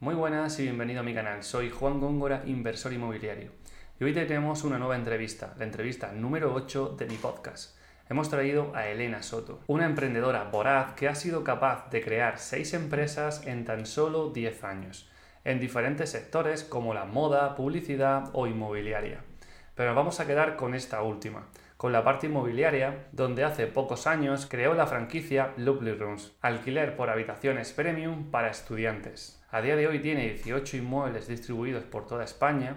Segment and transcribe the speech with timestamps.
[0.00, 1.42] Muy buenas y bienvenido a mi canal.
[1.42, 3.50] Soy Juan Góngora, inversor inmobiliario.
[3.98, 7.76] Y hoy tenemos una nueva entrevista, la entrevista número 8 de mi podcast.
[8.08, 12.74] Hemos traído a Elena Soto, una emprendedora voraz que ha sido capaz de crear 6
[12.74, 15.10] empresas en tan solo 10 años,
[15.42, 19.24] en diferentes sectores como la moda, publicidad o inmobiliaria.
[19.74, 24.46] Pero vamos a quedar con esta última, con la parte inmobiliaria, donde hace pocos años
[24.48, 29.37] creó la franquicia Lovely Rooms, alquiler por habitaciones premium para estudiantes.
[29.50, 32.76] A día de hoy tiene 18 inmuebles distribuidos por toda España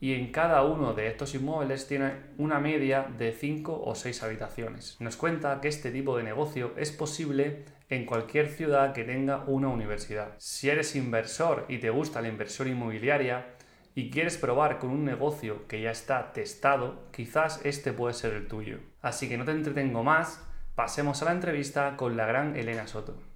[0.00, 4.96] y en cada uno de estos inmuebles tiene una media de 5 o 6 habitaciones.
[4.98, 9.68] Nos cuenta que este tipo de negocio es posible en cualquier ciudad que tenga una
[9.68, 10.34] universidad.
[10.38, 13.54] Si eres inversor y te gusta la inversión inmobiliaria,
[13.94, 18.46] y quieres probar con un negocio que ya está testado, quizás este puede ser el
[18.46, 18.78] tuyo.
[19.02, 20.40] Así que no te entretengo más,
[20.76, 23.27] pasemos a la entrevista con la gran Elena Soto.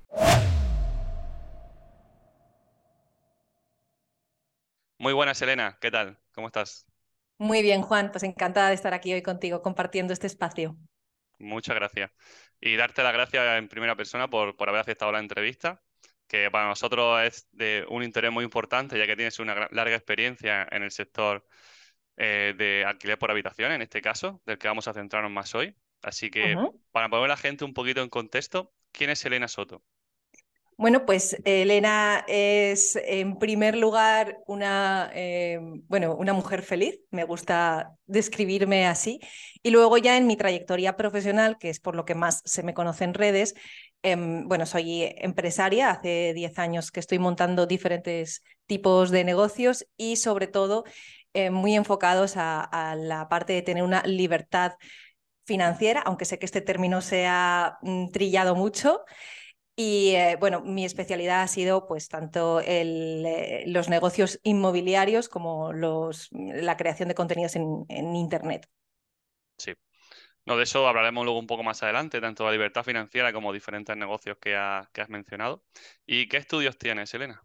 [5.03, 6.17] Muy buenas, Elena, ¿qué tal?
[6.33, 6.87] ¿Cómo estás?
[7.37, 10.77] Muy bien, Juan, pues encantada de estar aquí hoy contigo compartiendo este espacio.
[11.41, 12.13] Muchas gracias.
[12.61, 15.83] Y darte las gracias en primera persona por, por haber aceptado la entrevista
[16.29, 20.69] que para nosotros es de un interés muy importante, ya que tienes una larga experiencia
[20.71, 21.45] en el sector
[22.17, 25.75] eh, de alquiler por habitación, en este caso, del que vamos a centrarnos más hoy.
[26.01, 26.57] Así que,
[26.93, 29.83] para poner a la gente un poquito en contexto, ¿quién es Elena Soto?
[30.83, 37.97] Bueno, pues Elena es en primer lugar una, eh, bueno, una mujer feliz, me gusta
[38.07, 39.21] describirme así,
[39.63, 42.75] y luego ya en mi trayectoria profesional, que es por lo que más se me
[42.75, 43.55] conoce en redes,
[44.03, 50.17] em, bueno, soy empresaria, hace 10 años que estoy montando diferentes tipos de negocios y
[50.17, 50.83] sobre todo
[51.33, 54.73] eh, muy enfocados a, la parte de tener una libertad
[55.45, 59.05] financiera, aunque sé que este término se ha mm, trillado mucho.
[59.75, 65.73] Y eh, bueno, mi especialidad ha sido pues tanto el, eh, los negocios inmobiliarios como
[65.73, 68.69] los, la creación de contenidos en, Internet.
[69.57, 69.73] Sí.
[70.45, 73.97] No, de eso hablaremos luego un poco más adelante, tanto la libertad financiera como diferentes
[73.97, 74.51] negocios que,
[74.93, 75.65] que has mencionado.
[76.05, 77.43] ¿Y qué estudios tienes, Elena?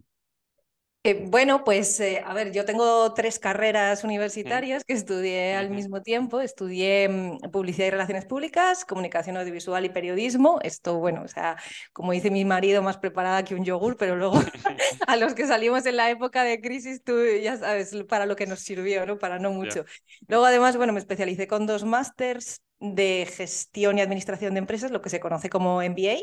[1.08, 6.02] Eh, bueno, pues eh, a ver, yo tengo tres carreras universitarias que estudié al mismo
[6.02, 6.42] tiempo.
[6.42, 10.60] Estudié mm, publicidad y relaciones públicas, comunicación audiovisual y periodismo.
[10.64, 11.56] Esto, bueno, o sea,
[11.94, 14.34] como dice mi marido, más preparada que un yogur, pero luego
[15.08, 18.46] a los que salimos en la época de crisis, tú ya sabes para lo que
[18.46, 19.18] nos sirvió, ¿no?
[19.18, 19.86] Para no mucho.
[20.28, 25.02] Luego, además, bueno, me especialicé con dos másters de gestión y administración de empresas, lo
[25.02, 26.18] que se conoce como MBA.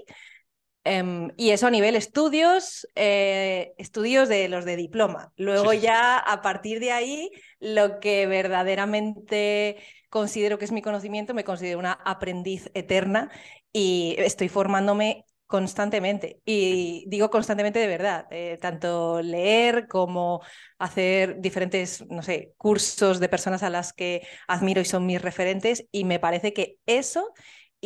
[0.84, 5.32] Em, y eso a nivel estudios, eh, estudios de los de diploma.
[5.36, 9.78] Luego ya a partir de ahí, lo que verdaderamente
[10.10, 13.30] considero que es mi conocimiento, me considero una aprendiz eterna
[13.72, 16.40] y estoy formándome constantemente.
[16.44, 20.42] Y digo constantemente de verdad, eh, tanto leer como
[20.78, 25.86] hacer diferentes, no sé, cursos de personas a las que admiro y son mis referentes.
[25.92, 27.32] Y me parece que eso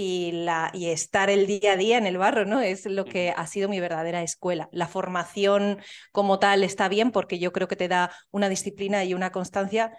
[0.00, 2.60] y, la, y estar el día a día en el barro, ¿no?
[2.60, 4.68] Es lo que ha sido mi verdadera escuela.
[4.70, 5.80] La formación
[6.12, 9.90] como tal está bien porque yo creo que te da una disciplina y una constancia,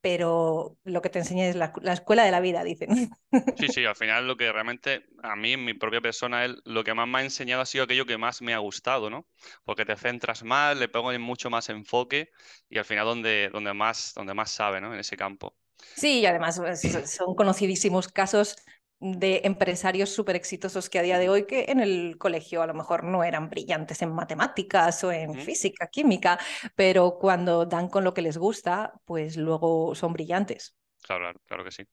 [0.00, 2.88] pero lo que te enseña es la, escuela de la vida, dicen.
[3.56, 6.82] Sí, sí, al final lo que realmente a mí, en mi propia persona, es lo
[6.82, 9.28] que más me ha enseñado ha sido aquello que más me ha gustado, ¿no?
[9.64, 12.30] Porque te centras más, le pongo mucho más enfoque
[12.68, 14.92] y al final donde, donde, más, donde más sabe, ¿no?
[14.92, 15.54] En ese campo.
[15.94, 18.56] Sí, y además pues, son conocidísimos casos
[18.98, 22.74] de empresarios súper exitosos que a día de hoy que en el colegio a lo
[22.74, 26.38] mejor no eran brillantes en matemáticas o en física, química,
[26.74, 30.76] pero cuando dan con lo que les gusta, pues luego son brillantes.
[31.02, 31.84] Claro, claro que sí.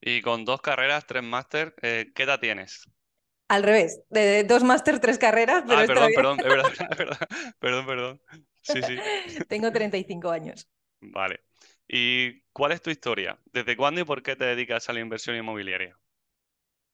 [0.00, 2.88] Y con dos carreras, tres máster, eh, ¿qué edad tienes?
[3.48, 5.64] Al revés, de dos máster, tres carreras.
[5.66, 8.22] Pero ah, perdón, perdón, es verdad, es verdad, perdón, perdón.
[8.62, 8.98] Sí, sí.
[9.48, 10.68] Tengo 35 años.
[11.00, 11.40] Vale.
[11.86, 13.38] ¿Y cuál es tu historia?
[13.46, 15.96] ¿Desde cuándo y por qué te dedicas a la inversión inmobiliaria?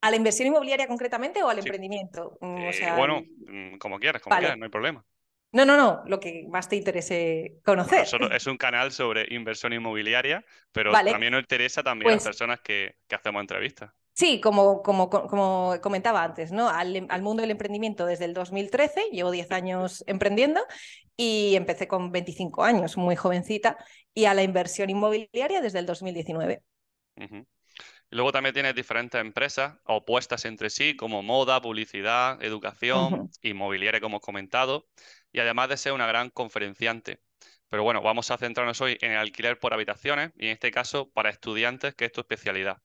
[0.05, 2.37] ¿A la inversión inmobiliaria concretamente o al emprendimiento?
[2.39, 5.03] Mm, eh, bueno, mm, como quieras, como quieras, no hay problema.
[5.51, 8.05] No, no, no, lo que más te interese conocer.
[8.31, 12.59] es un canal sobre inversión inmobiliaria, pero también nos interesa también a las pues personas
[12.61, 13.89] que, hacemos entrevistas.
[14.13, 16.69] Sí, como, como, como, comentaba antes, ¿no?
[16.69, 20.61] Al, al, mundo del emprendimiento desde el 2013, llevo 10 años emprendiendo
[21.17, 23.75] y empecé con 25 años, muy jovencita,
[24.13, 26.61] y a la inversión inmobiliaria desde el 2019.
[28.11, 34.25] Luego también tienes diferentes empresas opuestas entre sí, como moda, publicidad, educación, inmobiliaria, como hemos
[34.25, 34.87] comentado,
[35.31, 37.19] y además de ser una gran conferenciante.
[37.69, 41.09] Pero bueno, vamos a centrarnos hoy en el alquiler por habitaciones y en este caso
[41.11, 42.77] para estudiantes, que es tu especialidad.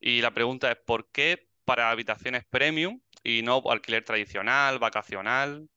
[0.00, 5.68] Y la pregunta es, ¿por qué para habitaciones premium y no alquiler tradicional, vacacional?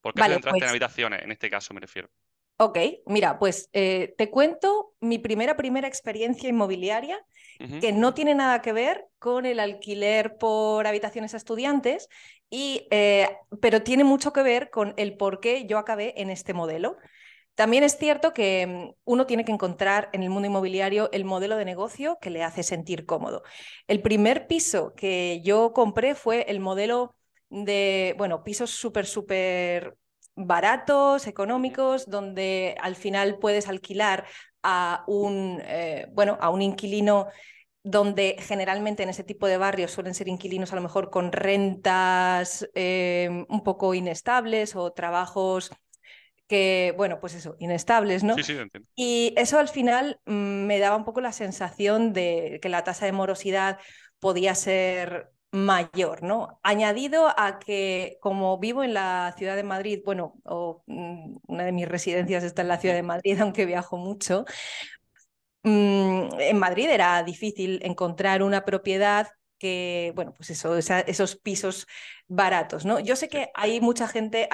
[0.00, 2.10] ¿Por qué vale, entraste en pues habitaciones, en este caso me refiero?
[2.56, 7.24] Ok, mira, pues eh, te cuento mi primera, primera experiencia inmobiliaria
[7.80, 12.08] que no tiene nada que ver con el alquiler por habitaciones a estudiantes,
[12.50, 13.28] y, eh,
[13.60, 16.96] pero tiene mucho que ver con el por qué yo acabé en este modelo.
[17.54, 21.56] También es cierto que mm, uno tiene que encontrar en el mundo inmobiliario el modelo
[21.56, 23.42] de negocio que le hace sentir cómodo.
[23.86, 27.14] El primer piso que yo compré fue el modelo
[27.50, 29.96] de, bueno, pisos súper, súper
[30.36, 34.26] baratos, económicos, donde al final puedes alquilar
[34.64, 37.28] a un, eh, bueno, a un inquilino
[37.84, 42.66] donde generalmente en ese tipo de barrios suelen ser inquilinos a lo mejor con rentas
[42.74, 45.70] eh, un poco inestables o trabajos
[46.48, 48.34] que, bueno, pues eso, inestables, ¿no?
[48.36, 48.88] Sí, sí, entiendo.
[48.94, 50.32] Y eso al final mm,
[50.66, 53.78] me daba un poco la sensación de que la tasa de morosidad
[54.18, 56.58] podía ser mayor, ¿no?
[56.64, 61.72] Añadido a que como vivo en la ciudad de Madrid, bueno, o, mm, una de
[61.72, 64.44] mis residencias está en la ciudad de Madrid, aunque viajo mucho,
[65.62, 69.28] mm, en Madrid era difícil encontrar una propiedad
[69.64, 71.86] que, bueno, pues eso, esos pisos
[72.28, 73.00] baratos, ¿no?
[73.00, 74.46] Yo sé que hay mucha gente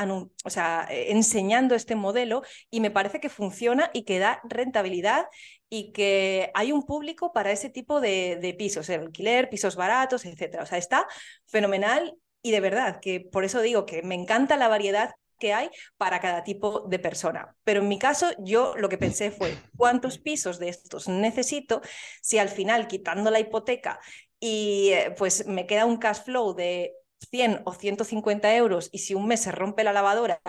[0.45, 5.27] o sea, enseñando este modelo y me parece que funciona y que da rentabilidad
[5.69, 10.63] y que hay un público para ese tipo de, pisos, el alquiler, pisos baratos, etcétera.
[10.63, 11.09] O sea, está
[11.47, 15.71] fenomenal y de verdad que por eso digo que me encanta la variedad que hay
[15.97, 17.57] para cada tipo de persona.
[17.65, 21.81] Pero en mi caso, yo lo que pensé fue, ¿cuántos pisos de estos necesito
[22.23, 23.99] si al final, quitando la hipoteca
[24.41, 26.95] y eh, pues me queda un cash flow de
[27.31, 30.41] 100 o 150 euros y si un mes se rompe la lavadora,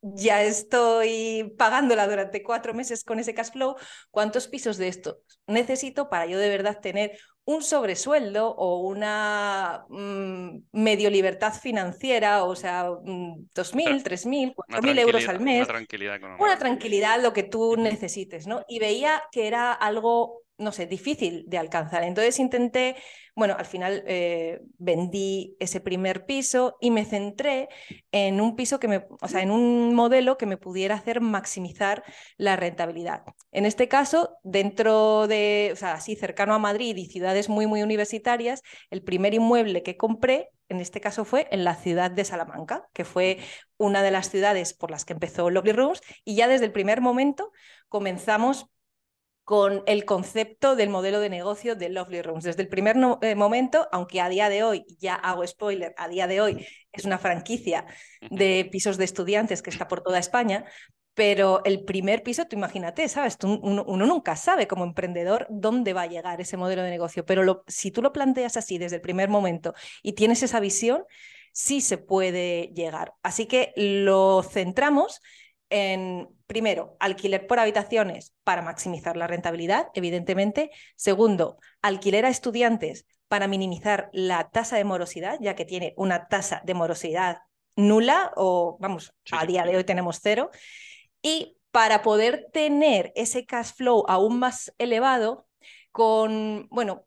[0.00, 3.74] ya estoy pagándola durante cuatro meses con ese cash flow,
[4.10, 5.16] ¿cuántos pisos de estos
[5.46, 12.54] necesito para yo de verdad tener un sobresueldo o una mm, medio libertad financiera, o
[12.54, 15.60] sea, 2.000, 3.000, 4.000 euros al mes?
[15.60, 18.62] Una tranquilidad Una tranquilidad, lo que tú necesites, ¿no?
[18.68, 22.02] Y veía que era algo no sé, difícil de alcanzar.
[22.02, 22.96] Entonces intenté,
[23.36, 27.68] bueno, al final eh, vendí ese primer piso y me centré
[28.10, 32.02] en un piso que me, o sea, en un modelo que me pudiera hacer maximizar
[32.36, 33.22] la rentabilidad.
[33.52, 37.82] En este caso, dentro de, o sea, así cercano a Madrid y ciudades muy, muy
[37.82, 42.88] universitarias, el primer inmueble que compré, en este caso fue en la ciudad de Salamanca,
[42.92, 43.38] que fue
[43.76, 47.00] una de las ciudades por las que empezó Lovely Rooms, y ya desde el primer
[47.00, 47.52] momento
[47.88, 48.66] comenzamos
[49.48, 52.44] con el concepto del modelo de negocio de Lovely Rooms.
[52.44, 56.26] Desde el primer eh, momento, aunque a día de hoy, ya hago spoiler, a día
[56.26, 57.86] de hoy es una franquicia
[58.30, 60.66] de pisos de estudiantes que está por toda España,
[61.14, 63.38] pero el primer piso, tú imagínate, ¿sabes?
[63.42, 67.90] uno, nunca sabe como emprendedor dónde va a llegar ese modelo de negocio, pero si
[67.90, 69.72] tú lo planteas así desde el primer momento
[70.02, 71.04] y tienes esa visión,
[71.54, 73.14] sí se puede llegar.
[73.22, 75.22] Así que lo centramos
[75.70, 80.70] en, primero, alquiler por habitaciones para maximizar la rentabilidad, evidentemente.
[80.96, 86.62] Segundo, alquiler a estudiantes para minimizar la tasa de morosidad, ya que tiene una tasa
[86.64, 87.42] de morosidad
[87.76, 90.50] nula o, vamos, a día de hoy tenemos cero.
[91.22, 95.46] Y para poder tener ese cash flow aún más elevado
[95.92, 97.06] con, bueno,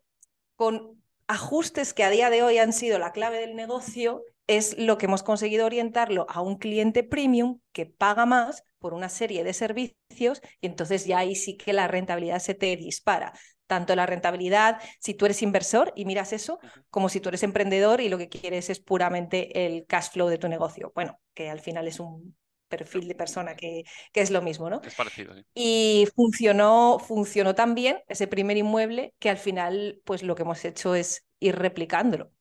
[0.55, 4.23] con ajustes que a día de hoy han sido la clave del negocio,
[4.57, 9.09] es lo que hemos conseguido orientarlo a un cliente premium que paga más por una
[9.09, 13.33] serie de servicios y entonces ya ahí sí que la rentabilidad se te dispara.
[13.67, 16.59] Tanto la rentabilidad, si tú eres inversor y miras eso,
[16.89, 20.37] como si tú eres emprendedor y lo que quieres es puramente el cash flow de
[20.37, 20.91] tu negocio.
[20.93, 22.35] Bueno, que al final es un
[22.67, 24.81] perfil de persona que, que es lo mismo, ¿no?
[24.83, 25.45] Es parecido, sí.
[25.53, 30.65] Y funcionó, funcionó tan bien ese primer inmueble que al final, pues lo que hemos
[30.65, 32.31] hecho es ir replicándolo.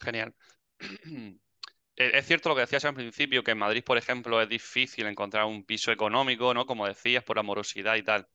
[0.00, 0.34] Genial.
[2.00, 5.06] Eh, es cierto lo que decías al principio, que en Madrid, por ejemplo, es difícil
[5.06, 6.64] encontrar un piso económico, ¿no?
[6.66, 8.28] Como decías, por amorosidad y tal.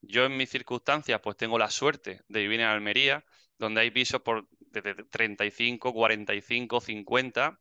[0.00, 3.24] Yo en mis circunstancias, pues tengo la suerte de vivir en Almería,
[3.58, 7.60] donde hay pisos por de 35, 45, 50,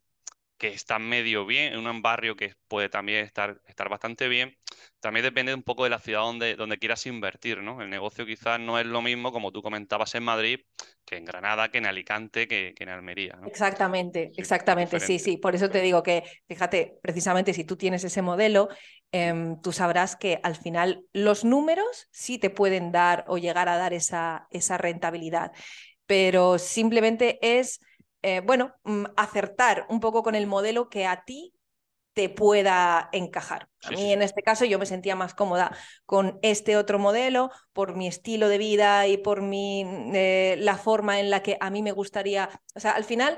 [0.59, 4.57] que están medio bien, en un barrio que puede también estar, estar bastante bien.
[4.99, 7.81] También depende un poco de la ciudad donde, donde quieras invertir, ¿no?
[7.81, 10.59] El negocio quizás no es lo mismo, como tú comentabas, en Madrid,
[11.05, 13.39] que en Granada, que en Alicante, que, en Almería.
[13.45, 15.37] Exactamente, exactamente, sí, sí.
[15.37, 18.67] Por eso te digo que, fíjate, precisamente si tú tienes ese modelo,
[19.13, 23.77] em, tú sabrás que al final los números sí te pueden dar o llegar a
[23.77, 25.53] dar esa, esa rentabilidad,
[26.05, 27.79] pero simplemente es
[28.21, 31.53] eh, bueno, mm, acertar un poco con el modelo que a ti
[32.13, 33.69] te pueda encajar.
[33.83, 37.95] A mí en este caso yo me sentía más cómoda con este otro modelo por
[37.95, 41.81] mi estilo de vida y por mi, eh, la forma en la que a mí
[41.81, 43.37] me gustaría, o sea, al final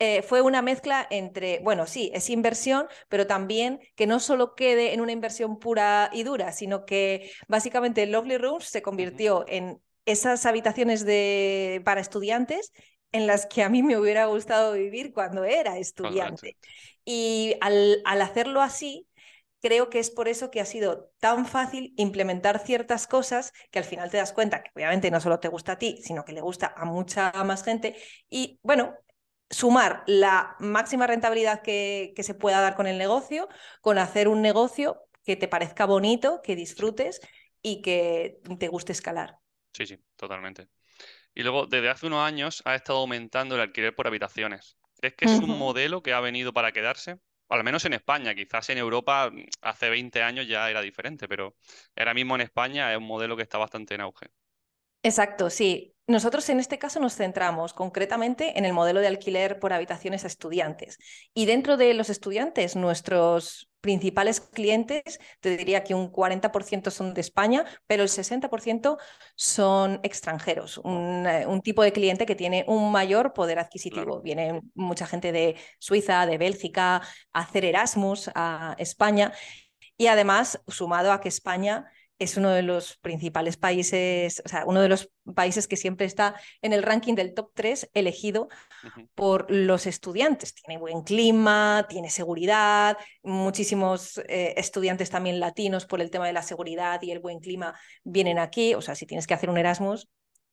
[0.00, 4.92] eh, fue una mezcla entre, bueno, sí, es inversión, pero también que no solo quede
[4.92, 10.46] en una inversión pura y dura, sino que básicamente Lovely Rooms se convirtió en esas
[10.46, 12.72] habitaciones de, para estudiantes
[13.12, 16.58] en las que a mí me hubiera gustado vivir cuando era estudiante.
[17.04, 19.08] Y al, al hacerlo así,
[19.60, 23.84] creo que es por eso que ha sido tan fácil implementar ciertas cosas que al
[23.84, 26.40] final te das cuenta que obviamente no solo te gusta a ti, sino que le
[26.40, 27.96] gusta a mucha más gente.
[28.30, 28.94] Y bueno,
[29.50, 33.48] sumar la máxima rentabilidad que, que se pueda dar con el negocio,
[33.80, 37.20] con hacer un negocio que te parezca bonito, que disfrutes
[37.62, 39.38] y que te guste escalar.
[39.72, 40.68] Sí, sí, totalmente.
[41.34, 44.76] Y luego, desde hace unos años ha estado aumentando el alquiler por habitaciones.
[45.00, 47.18] ¿Crees que es un modelo que ha venido para quedarse?
[47.48, 49.30] al menos en España, quizás en Europa
[49.62, 51.56] hace 20 años ya era diferente, pero
[51.96, 54.26] ahora mismo en España es un modelo que está bastante en auge.
[55.02, 55.94] Exacto, sí.
[56.06, 60.26] Nosotros en este caso nos centramos concretamente en el modelo de alquiler por habitaciones a
[60.26, 60.98] estudiantes.
[61.34, 67.20] Y dentro de los estudiantes, nuestros principales clientes, te diría que un 40% son de
[67.20, 68.98] España, pero el 60%
[69.36, 74.20] son extranjeros, un, eh, un, tipo de cliente que tiene un mayor poder adquisitivo.
[74.22, 79.32] Viene mucha gente de Suiza, de Bélgica, a hacer Erasmus a España.
[79.96, 84.80] Y además, sumado a que España es uno de los principales países, o sea, uno
[84.80, 88.48] de los países que siempre está en el ranking del top 3 elegido
[89.14, 90.54] por los estudiantes.
[90.54, 96.42] Tiene buen clima, tiene seguridad, muchísimos eh, estudiantes también latinos por el tema de la
[96.42, 98.74] seguridad y el buen clima vienen aquí.
[98.74, 100.08] O sea, si tienes que hacer un Erasmus,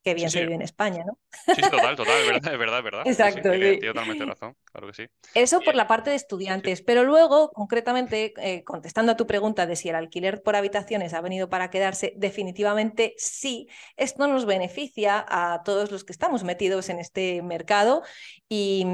[0.05, 1.17] Qué bien se vive en España, ¿no?
[1.55, 2.27] Sí, total, total, es
[2.59, 3.01] verdad, es verdad.
[3.05, 3.51] Exacto.
[3.51, 5.07] Sí, totalmente razón, claro que sí.
[5.33, 9.75] Eso por la parte de estudiantes, pero luego, concretamente, eh, contestando a tu pregunta de
[9.75, 13.67] si el alquiler por habitaciones ha venido para quedarse, definitivamente sí.
[13.97, 18.03] Esto nos beneficia a todos los que estamos metidos en este mercado
[18.47, 18.85] y,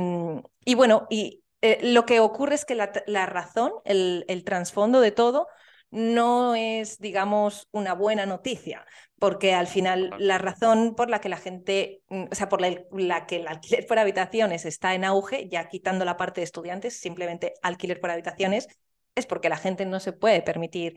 [0.64, 5.02] y bueno, y eh, lo que ocurre es que la, la razón, el, el trasfondo
[5.02, 5.48] de todo,
[5.92, 8.86] no es, digamos, una buena noticia,
[9.20, 13.26] porque al final la razón por la que la gente, mm, o sea, por la,
[13.28, 17.54] que el alquiler por habitaciones está en auge, ya quitando la parte de estudiantes, simplemente
[17.62, 18.68] alquiler por habitaciones,
[19.16, 20.96] es porque la gente no se puede permitir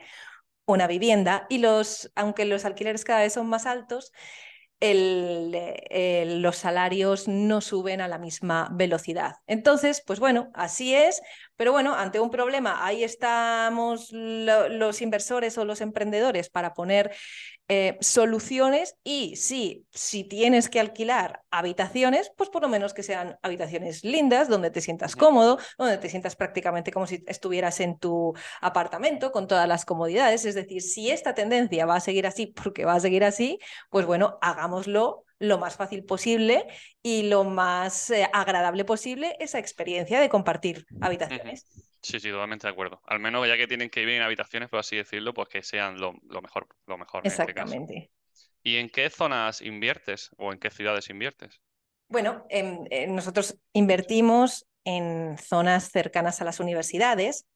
[0.66, 4.12] una vivienda y los, aunque los alquileres cada vez son más altos,
[4.80, 9.36] los salarios no suben a la misma velocidad.
[9.46, 11.22] Entonces, pues bueno, así es,
[11.56, 17.12] pero bueno, ante un problema, ahí estamos los inversores o los emprendedores para poner
[17.68, 23.38] eh, soluciones y sí, si tienes que alquilar habitaciones, pues por lo menos que sean
[23.42, 28.34] habitaciones lindas, donde te sientas cómodo, donde te sientas prácticamente como si estuvieras en tu
[28.60, 30.44] apartamento con todas las comodidades.
[30.44, 33.58] Es decir, si esta tendencia va a seguir así porque va a seguir así,
[33.88, 36.66] pues bueno, hagámoslo lo más fácil posible
[37.02, 41.66] y lo más eh, agradable posible esa experiencia de compartir habitaciones.
[42.02, 43.00] Sí, sí, totalmente de acuerdo.
[43.06, 45.98] Al menos ya que tienen que vivir en habitaciones, por así decirlo, pues que sean
[45.98, 46.12] lo,
[46.42, 47.26] mejor, lo mejor.
[47.26, 48.10] Este Exactamente.
[48.62, 51.60] ¿Y en qué zonas inviertes o en qué ciudades inviertes?
[52.08, 52.46] Bueno,
[53.08, 57.46] nosotros invertimos en zonas cercanas a las universidades,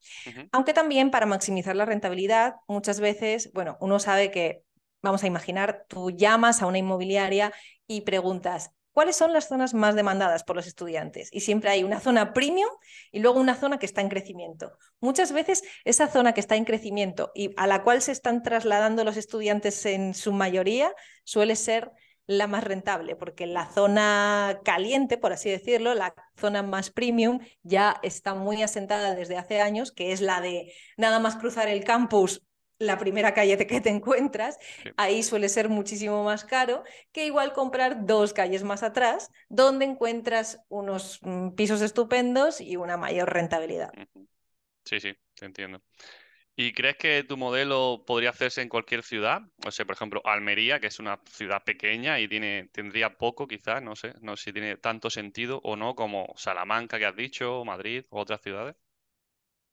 [0.53, 4.63] aunque también para maximizar la rentabilidad, muchas veces, bueno, uno sabe que,
[5.03, 7.53] vamos a imaginar, tú llamas a una inmobiliaria
[7.87, 11.29] y preguntas, ¿Cuáles son las zonas más demandadas por los estudiantes?
[11.31, 12.69] Y siempre hay una zona premium
[13.13, 14.77] y luego una zona que está en crecimiento.
[14.99, 19.05] Muchas veces esa zona que está en crecimiento y a la cual se están trasladando
[19.05, 21.93] los estudiantes en su mayoría suele ser
[22.27, 28.01] la más rentable, porque la zona caliente, por así decirlo, la zona más premium, ya
[28.03, 32.48] está muy asentada desde hace años, que es la de nada más cruzar el campus
[32.79, 34.59] la primera calle que te encuentras,
[34.97, 40.61] ahí suele ser muchísimo más caro que igual comprar dos calles más atrás, donde encuentras
[40.69, 43.93] unos mm, pisos estupendos y una mayor rentabilidad.
[44.85, 45.83] Sí, sí, te entiendo.
[46.57, 49.43] ¿Y crees que tu modelo podría hacerse en cualquier ciudad?
[49.67, 53.83] O sea, por ejemplo, Almería, que es una ciudad pequeña y tiene, tendría poco quizás,
[53.83, 57.65] no sé, no sé si tiene tanto sentido o no como Salamanca que has dicho,
[57.65, 58.77] Madrid o otras ciudades.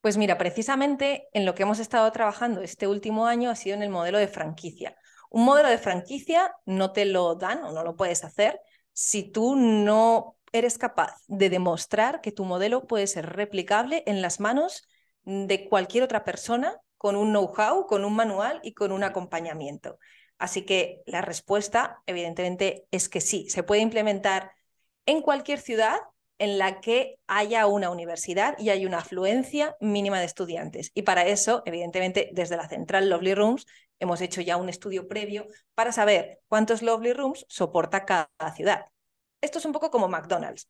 [0.06, 3.82] Pues mira, precisamente en lo que hemos estado trabajando este último año ha sido en
[3.82, 4.96] el modelo de franquicia.
[5.32, 8.62] Un modelo de franquicia no te lo dan o no lo puedes hacer
[8.94, 14.40] si tú no eres capaz de demostrar que tu modelo puede ser replicable en las
[14.40, 14.88] manos
[15.24, 19.98] de cualquier otra persona con un know-how, con un manual y con un acompañamiento.
[20.38, 24.52] Así que la respuesta, evidentemente, es que sí, se puede implementar
[25.08, 25.98] en cualquier ciudad
[26.38, 30.92] en la que haya una universidad y hay una afluencia mínima de estudiantes.
[30.94, 33.66] Y para eso, evidentemente, desde la central Lovely Rooms
[34.00, 38.86] hemos hecho ya un estudio previo para saber cuántos Lovely Rooms soporta cada ciudad.
[39.42, 40.70] Esto es un poco como McDonald's.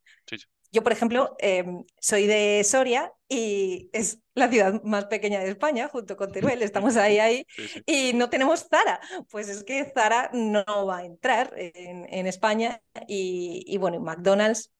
[0.71, 5.87] yo, por ejemplo, em, soy de Soria y es la ciudad más pequeña de España,
[5.87, 7.47] junto con Teruel, estamos ahí, ahí,
[7.85, 8.99] y no tenemos Zara.
[9.29, 14.74] Pues es que Zara no va a entrar en, España y, y, bueno, McDonald's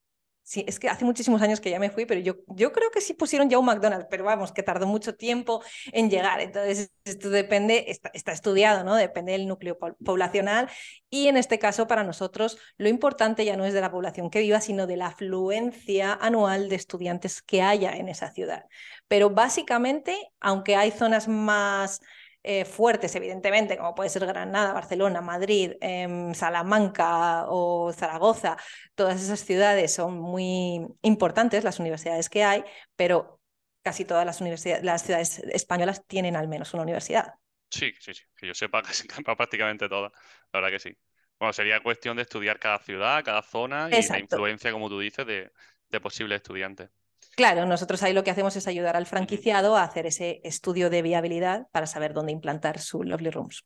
[0.47, 3.01] Sí, es que hace muchísimos años que ya me fui, pero yo, yo creo que
[3.01, 6.39] sí pusieron ya un McDonald's, pero vamos, que tardó mucho tiempo en llegar.
[6.39, 8.95] Entonces, esto depende, está, está estudiado, ¿no?
[8.95, 10.69] Depende del núcleo poblacional.
[11.09, 14.41] Y en este caso, para nosotros, lo importante ya no es de la población que
[14.41, 18.65] viva, sino de la afluencia anual de estudiantes que haya en esa ciudad.
[19.07, 22.01] Pero básicamente, aunque hay zonas más
[22.45, 28.55] eh, fuertes, evidentemente, como puede ser Granada, Barcelona, Madrid, em, Salamanca o Zaragoza,
[28.93, 32.63] todas esas ciudades son muy importantes, las universidades que hay,
[32.95, 33.41] pero
[33.83, 37.33] casi todas las, universidades, las ciudades españolas tienen al menos una universidad.
[37.69, 40.11] Sí, sí, sí, que yo sepa casi prácticamente todas,
[40.53, 40.97] la verdad que sí.
[41.39, 45.25] Bueno, sería cuestión de estudiar cada ciudad, cada zona y la influencia, como tú dices,
[45.25, 45.51] de,
[45.89, 46.89] de posibles estudiantes.
[47.35, 51.01] Claro, nosotros ahí lo que hacemos es ayudar al franquiciado a hacer ese estudio de
[51.01, 53.65] viabilidad para saber dónde implantar su Lovely Rooms.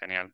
[0.00, 0.32] Genial.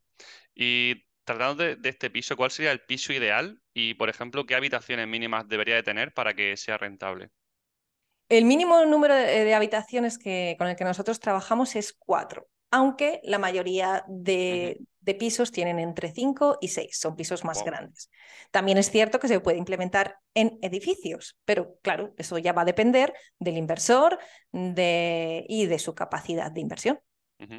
[0.54, 3.60] Y tratando de, este piso, ¿cuál sería el piso ideal?
[3.74, 7.30] Y, por ejemplo, ¿qué habitaciones mínimas debería de tener para que sea rentable?
[8.28, 13.38] El mínimo número de, habitaciones que, con el que nosotros trabajamos es cuatro aunque la
[13.38, 14.80] mayoría de,
[15.18, 18.10] pisos tienen entre 5 y 6, son pisos más grandes.
[18.50, 22.64] También es cierto que se puede implementar en edificios, pero claro, eso ya va a
[22.64, 24.18] depender del inversor
[24.52, 26.98] y de su capacidad de inversión.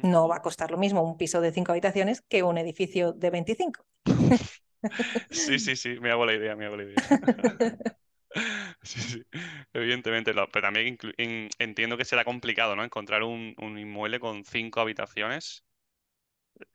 [0.02, 3.30] No va a costar lo mismo un piso de 5 habitaciones que un edificio de
[3.30, 3.86] 25.
[5.30, 6.96] sí, sí, sí, me hago la idea, me hago la idea.
[8.84, 9.24] Sí, sí,
[9.72, 10.98] evidentemente, pero también
[11.58, 12.84] entiendo que será complicado, ¿no?
[12.84, 15.64] Encontrar un, inmueble con cinco habitaciones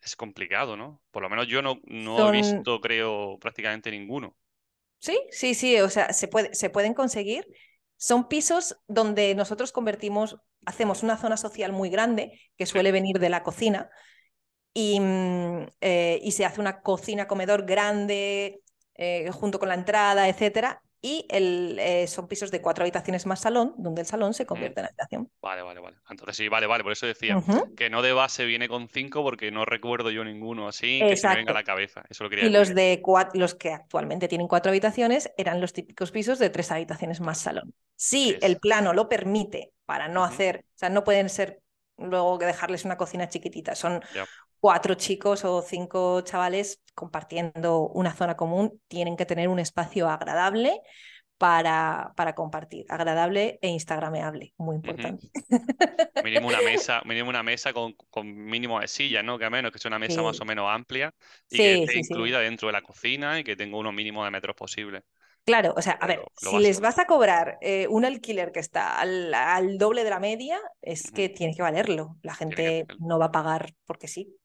[0.01, 1.01] es complicado, ¿no?
[1.11, 4.35] Por lo menos yo no, no he visto, creo, prácticamente ninguno.
[4.97, 7.45] Sí, sí, sí, o sea, se, puede, se pueden conseguir.
[7.95, 13.29] Son pisos donde nosotros convertimos, hacemos una zona social muy grande que suele venir de
[13.29, 13.89] la cocina
[14.73, 18.61] y, mm, eh, y se hace una cocina-comedor grande
[18.95, 23.41] eh, junto con la entrada, etcétera, y el, eh, son pisos de cuatro habitaciones más
[23.41, 25.31] salón, donde el salón se convierte en habitación.
[25.41, 25.97] Vale, vale, vale.
[26.09, 26.83] Entonces sí, vale, vale.
[26.83, 27.41] Por eso decía
[27.77, 31.27] que no de base viene con cinco, porque no recuerdo yo ninguno así que se
[31.29, 32.03] me venga a la cabeza.
[32.09, 33.01] Eso lo quería y los de
[33.33, 37.73] los que actualmente tienen cuatro habitaciones eran los típicos pisos de tres habitaciones más salón.
[37.95, 41.61] Si el plano lo permite para no hacer, o sea, no pueden ser
[41.97, 43.75] luego dejarles una cocina chiquitita.
[43.75, 44.01] Son
[44.59, 50.81] cuatro chicos o cinco chavales compartiendo una zona común, tienen que tener un espacio agradable
[51.39, 55.29] para, para compartir, agradable e instagrameable, muy importante.
[56.23, 57.95] Mínimo una mesa, mínimo una mesa con,
[58.25, 59.39] mínimo de sillas, ¿no?
[59.39, 61.13] Que a menos que sea una mesa más o menos amplia
[61.49, 64.55] y que esté incluida dentro de la cocina y que tenga unos mínimos de metros
[64.55, 65.03] posibles.
[65.45, 68.99] Claro, o sea, a ver, si les vas a cobrar eh, un alquiler que está
[68.99, 72.17] al, doble de la media, es que tiene que valerlo.
[72.21, 74.35] La gente no va a pagar porque sí.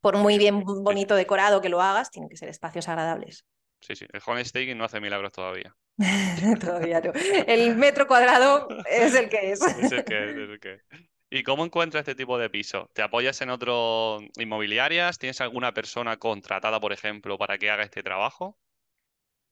[0.00, 3.44] Por muy bien bonito decorado que lo hagas, tienen que ser espacios agradables.
[3.80, 5.74] Sí, sí, el homestay no hace milagros todavía.
[6.60, 7.12] todavía no.
[7.46, 9.60] El metro cuadrado es el que es.
[9.60, 10.80] es el que es, es el que
[11.30, 12.88] ¿Y cómo encuentras este tipo de piso?
[12.92, 15.18] ¿Te apoyas en otras inmobiliarias?
[15.18, 18.56] ¿Tienes alguna persona contratada, por ejemplo, para que haga este trabajo?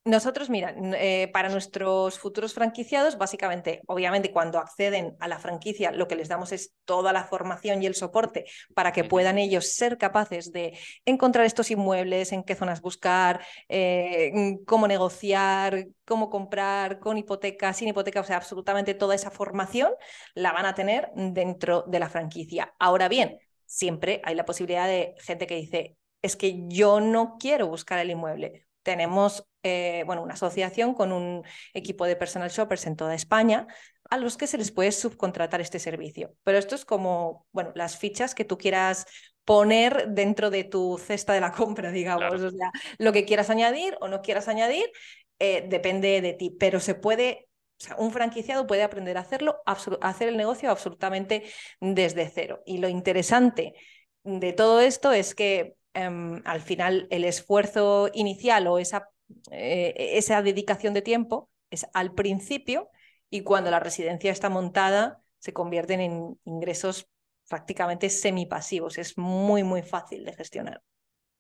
[0.05, 6.09] Nosotros, mira, eh, para nuestros futuros franquiciados, básicamente, obviamente, cuando acceden a la franquicia, lo
[6.09, 9.99] que les damos es toda la formación y el soporte para que puedan ellos ser
[9.99, 16.99] capaces de encontrar estos inmuebles, en qué zonas buscar, eh, mm, cómo negociar, cómo comprar,
[16.99, 19.93] con hipoteca, sin hipoteca, o sea, absolutamente toda esa formación
[20.35, 22.75] la van a tener dentro de la franquicia.
[22.81, 27.69] Ahora bien, siempre hay la posibilidad de gente que dice, es que yo no quiero
[27.69, 32.97] buscar el inmueble tenemos eh, bueno, una asociación con un equipo de personal shoppers en
[32.97, 33.67] toda España
[34.11, 36.35] a los que se les puede subcontratar este servicio.
[36.43, 39.07] Pero esto es como, bueno, las fichas que tú quieras
[39.45, 42.41] poner dentro de tu cesta de la compra, digamos.
[42.41, 44.91] O sea, lo que quieras añadir o no quieras añadir
[45.39, 47.49] eh, depende de ti, pero se puede
[47.81, 51.45] o sea, un franquiciado puede aprender a hacerlo, a hacer el negocio absolutamente
[51.81, 52.63] desde cero.
[52.65, 53.75] Y lo interesante
[54.23, 59.11] de todo esto es que Em, al final el esfuerzo inicial o esa,
[59.51, 62.91] eh, esa dedicación de tiempo es al principio
[63.31, 67.09] y cuando la residencia está montada se convierten en ingresos
[67.49, 68.99] prácticamente semipasivos.
[68.99, 70.83] Es muy, muy fácil de gestionar.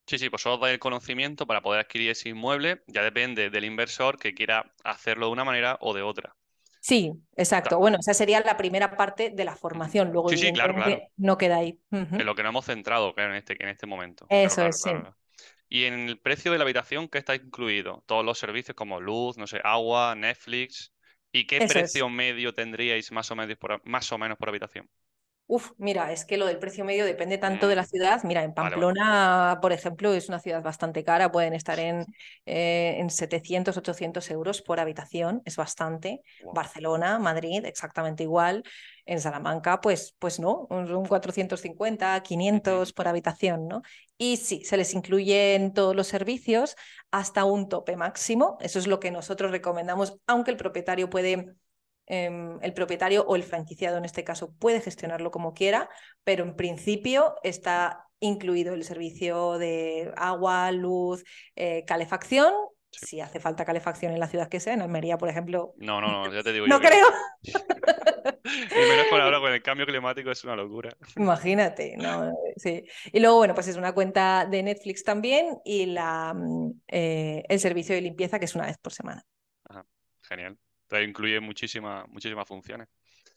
[0.06, 2.82] Sí, sí, pues solo da el conocimiento para poder adquirir ese inmueble.
[2.88, 6.34] Ya depende del inversor que quiera hacerlo de una manera o de otra.
[6.80, 7.78] Sí, exacto.
[7.78, 10.10] Bueno, esa sería la primera parte de la formación.
[10.10, 10.74] Luego sí, sí, claro,
[11.16, 11.78] no queda ahí.
[11.92, 14.26] En lo que no hemos centrado, claro, en este, en este momento.
[14.28, 14.90] Eso es, sí.
[15.74, 18.04] ¿Y en el precio de la habitación qué está incluido?
[18.04, 20.92] Todos los servicios como luz, no sé, agua, Netflix.
[21.32, 24.86] ¿Y qué precio medio tendríais más o, menos por, más o menos por habitación?
[25.46, 27.86] Uf, mira, es que lo del precio medio depende tanto de la mm.
[27.86, 28.22] ciudad.
[28.24, 32.04] Mira, en Pamplona, por ejemplo, es una ciudad bastante cara, pueden estar en,
[32.44, 36.20] eh, en 700, 800 euros por habitación, es bastante.
[36.52, 38.62] Barcelona, Madrid, exactamente igual.
[39.04, 43.82] En Salamanca, pues, pues no, son 450, 500 por habitación, ¿no?
[44.16, 46.76] Y sí, se les incluyen todos los servicios
[47.10, 48.58] hasta un tope máximo.
[48.60, 51.56] Eso es lo que nosotros recomendamos, aunque el propietario puede
[52.06, 55.88] Em, el propietario o el franquiciado en este caso puede gestionarlo como quiera,
[56.24, 61.24] pero en principio está incluido el servicio de agua, luz,
[61.56, 62.52] eh, calefacción.
[62.90, 65.72] Si hace falta calefacción en la ciudad que sea, en Almería, por ejemplo.
[65.78, 66.66] No, no, no, ya te digo.
[66.68, 67.06] no creo.
[68.76, 70.96] y menos con ahora con el cambio climático es una locura.
[71.16, 72.84] Imagínate, no, sí.
[73.12, 77.60] Y luego, bueno, pues es una cuenta de Netflix también y la, mm, eh, el
[77.60, 79.24] servicio de limpieza que es una vez por semana.
[79.64, 79.86] Ajá,
[80.22, 80.58] genial
[81.00, 82.88] incluye muchísimas muchísimas funciones.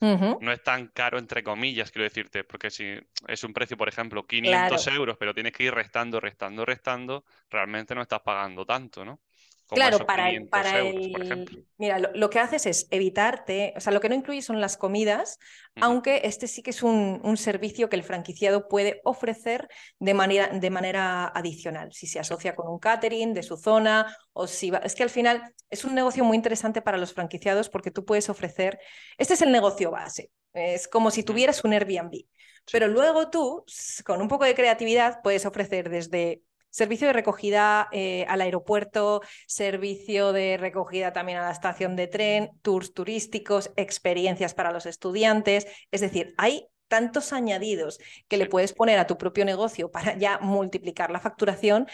[0.02, 4.28] No es tan caro, entre comillas, quiero decirte, porque si es un precio, por ejemplo,
[4.28, 9.22] 500 euros, pero tienes que ir restando, restando, restando, realmente no estás pagando tanto, ¿no?
[9.67, 11.67] Claro, para el, para el...
[11.78, 15.39] Mira, lo, que haces es evitarte, o sea, lo que no incluye son las comidas,
[15.82, 19.67] aunque este sí que es un, un, servicio que el franquiciado puede ofrecer
[19.99, 24.47] de manera, de manera adicional, si se asocia con un catering de su zona o
[24.47, 24.78] si va...
[24.80, 28.30] Es que al final es un negocio muy interesante para los franquiciados porque tú puedes
[28.30, 28.80] ofrecer,
[29.17, 32.25] este es el negocio base, es como si tuvieras un Airbnb.
[32.71, 33.63] Pero luego tú,
[34.06, 36.41] con un poco de creatividad, puedes ofrecer desde
[36.76, 42.52] Servicio de recogida eh, al aeropuerto, servicio de recogida también a la estación de tren,
[42.62, 45.68] tours turísticos, experiencias para los estudiantes.
[45.92, 50.38] Es decir, hay tantos añadidos que le puedes poner a tu propio negocio para ya
[50.40, 51.88] multiplicar la facturación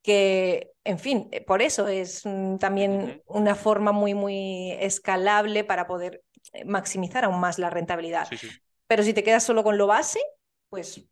[0.00, 5.88] que, en fin, eh, por eso es mm, también una forma muy, muy escalable para
[5.88, 8.28] poder eh, maximizar aún más la rentabilidad.
[8.86, 10.20] Pero si te quedas solo con lo base,
[10.68, 11.04] pues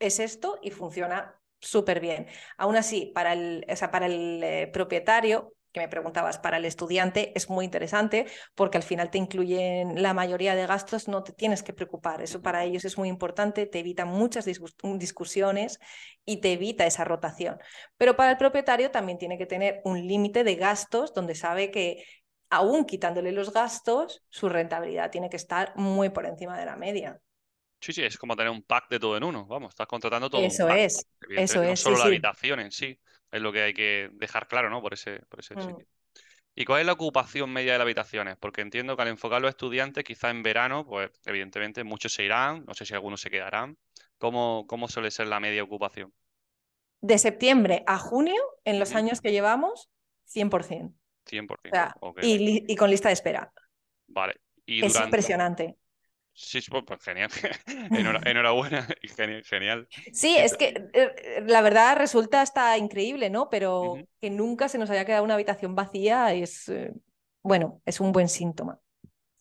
[0.00, 2.26] es esto y funciona súper bien.
[2.56, 7.50] Aún así, para el, para el eh, propietario, que me preguntabas, para el estudiante es
[7.50, 11.72] muy interesante porque al final te incluyen la mayoría de gastos, no te tienes que
[11.72, 12.22] preocupar.
[12.22, 15.78] Eso para ellos es muy importante, te evita muchas discusiones
[16.24, 17.58] y te evita esa rotación.
[17.96, 22.04] Pero para el propietario también tiene que tener un límite de gastos donde sabe que
[22.50, 27.20] aún quitándole los gastos, su rentabilidad tiene que estar muy por encima de la media.
[27.80, 29.46] Sí, sí, es como tener un pack de todo en uno.
[29.46, 30.42] Vamos, estás contratando todo.
[30.42, 31.06] Eso es.
[31.30, 31.70] Eso es.
[31.70, 32.98] No solo la habitación en sí.
[33.30, 34.80] Es lo que hay que dejar claro, ¿no?
[34.80, 35.60] Por ese, por ese mm.
[35.60, 35.86] sitio.
[36.54, 38.36] ¿Y cuál es la ocupación media de las habitaciones?
[38.36, 42.64] Porque entiendo que al enfocar los estudiantes, quizá en verano, pues evidentemente muchos se irán,
[42.66, 43.78] no sé si algunos se quedarán.
[44.18, 46.12] ¿Cómo, cómo suele ser la media ocupación?
[47.00, 49.88] De septiembre a junio, en los años que llevamos,
[50.34, 50.92] 100%.
[51.26, 52.14] 100%.
[52.22, 53.52] y, con lista de espera.
[54.08, 54.40] Vale.
[54.66, 55.76] ¿Y es impresionante.
[56.40, 57.30] Sí, pues, pues genial.
[58.24, 58.86] Enhorabuena,
[59.44, 59.88] genial.
[60.12, 63.50] Sí, es que eh, la verdad resulta hasta increíble, ¿no?
[63.50, 66.92] Pero que nunca se nos haya quedado una habitación vacía es, eh,
[67.42, 68.78] bueno, es un buen síntoma.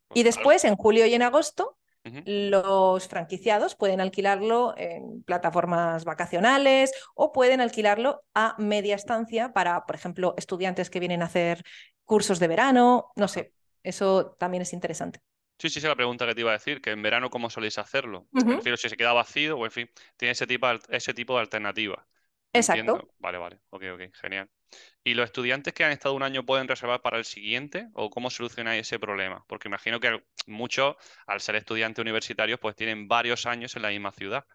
[0.08, 1.78] Pues y después, en julio y en agosto,
[2.26, 9.96] los franquiciados pueden alquilarlo en plataformas vacacionales o pueden alquilarlo a media estancia para, por
[9.96, 11.64] ejemplo, estudiantes que vienen a hacer
[12.06, 13.52] cursos de verano, no sé,
[13.84, 15.20] eso también es interesante.
[15.60, 17.78] Sí, sí, es la pregunta que te iba a decir, que en verano cómo soléis
[17.78, 18.28] hacerlo.
[18.46, 22.06] Prefiero si se queda vacío o en fin, tiene ese tipo, ese tipo de alternativa.
[22.54, 23.10] Exacto.
[23.20, 24.50] Vale, vale, ok, ok, genial.
[25.04, 28.30] ¿Y los estudiantes que han estado un año pueden reservar para el siguiente o cómo
[28.30, 29.44] solucionáis ese problema?
[29.48, 34.12] Porque imagino que muchos, al ser estudiantes universitarios, pues tienen varios años en la misma
[34.12, 34.46] ciudad.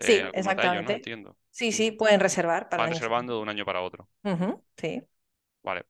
[0.00, 1.02] Sí, eh, exactamente.
[1.50, 4.08] Sí, sí, pueden reservar para Van reservando de un año para otro.
[4.76, 5.02] sí.
[5.66, 5.86] Vale.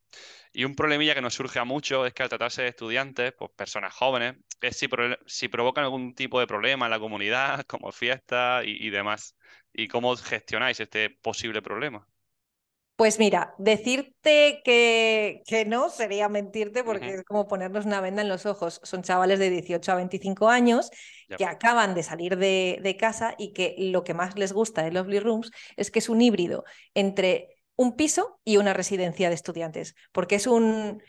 [0.55, 3.51] Y un problemilla que nos surge a muchos es que al tratarse de estudiantes, pues
[3.55, 4.89] personas jóvenes, es si,
[5.27, 9.37] si provocan algún tipo de problema en la comunidad, como fiestas y, demás.
[9.75, 12.09] ¿Y cómo gestionáis este posible problema?
[12.97, 18.31] Pues mira, decirte que, que no sería mentirte porque es como ponernos una venda en
[18.31, 18.81] los ojos.
[18.83, 20.89] Son chavales de 18 a 25 años
[21.37, 24.93] que acaban de salir de, de, casa y que lo que más les gusta de
[24.93, 29.95] Lovely Rooms es que es un híbrido entre un piso y una residencia de estudiantes,
[30.13, 31.03] porque es un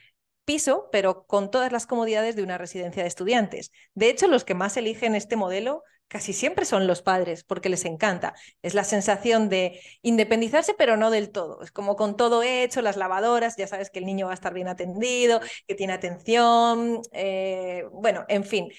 [0.48, 3.72] piso, pero con todas las comodidades de una residencia de estudiantes.
[3.96, 7.84] De hecho, los que más eligen este modelo casi siempre son los padres, porque les
[7.84, 8.34] encanta.
[8.62, 11.62] Es la sensación de independizarse, pero no del todo.
[11.62, 14.54] Es como con todo hecho, las lavadoras, ya sabes que el niño va a estar
[14.54, 18.70] bien atendido, que tiene atención, eh, bueno, en fin.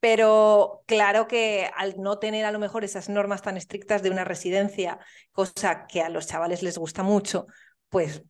[0.00, 4.24] Pero claro que al no tener a lo mejor esas normas tan estrictas de una
[4.24, 4.98] residencia,
[5.32, 7.46] cosa que a los chavales les gusta mucho,
[7.88, 8.22] pues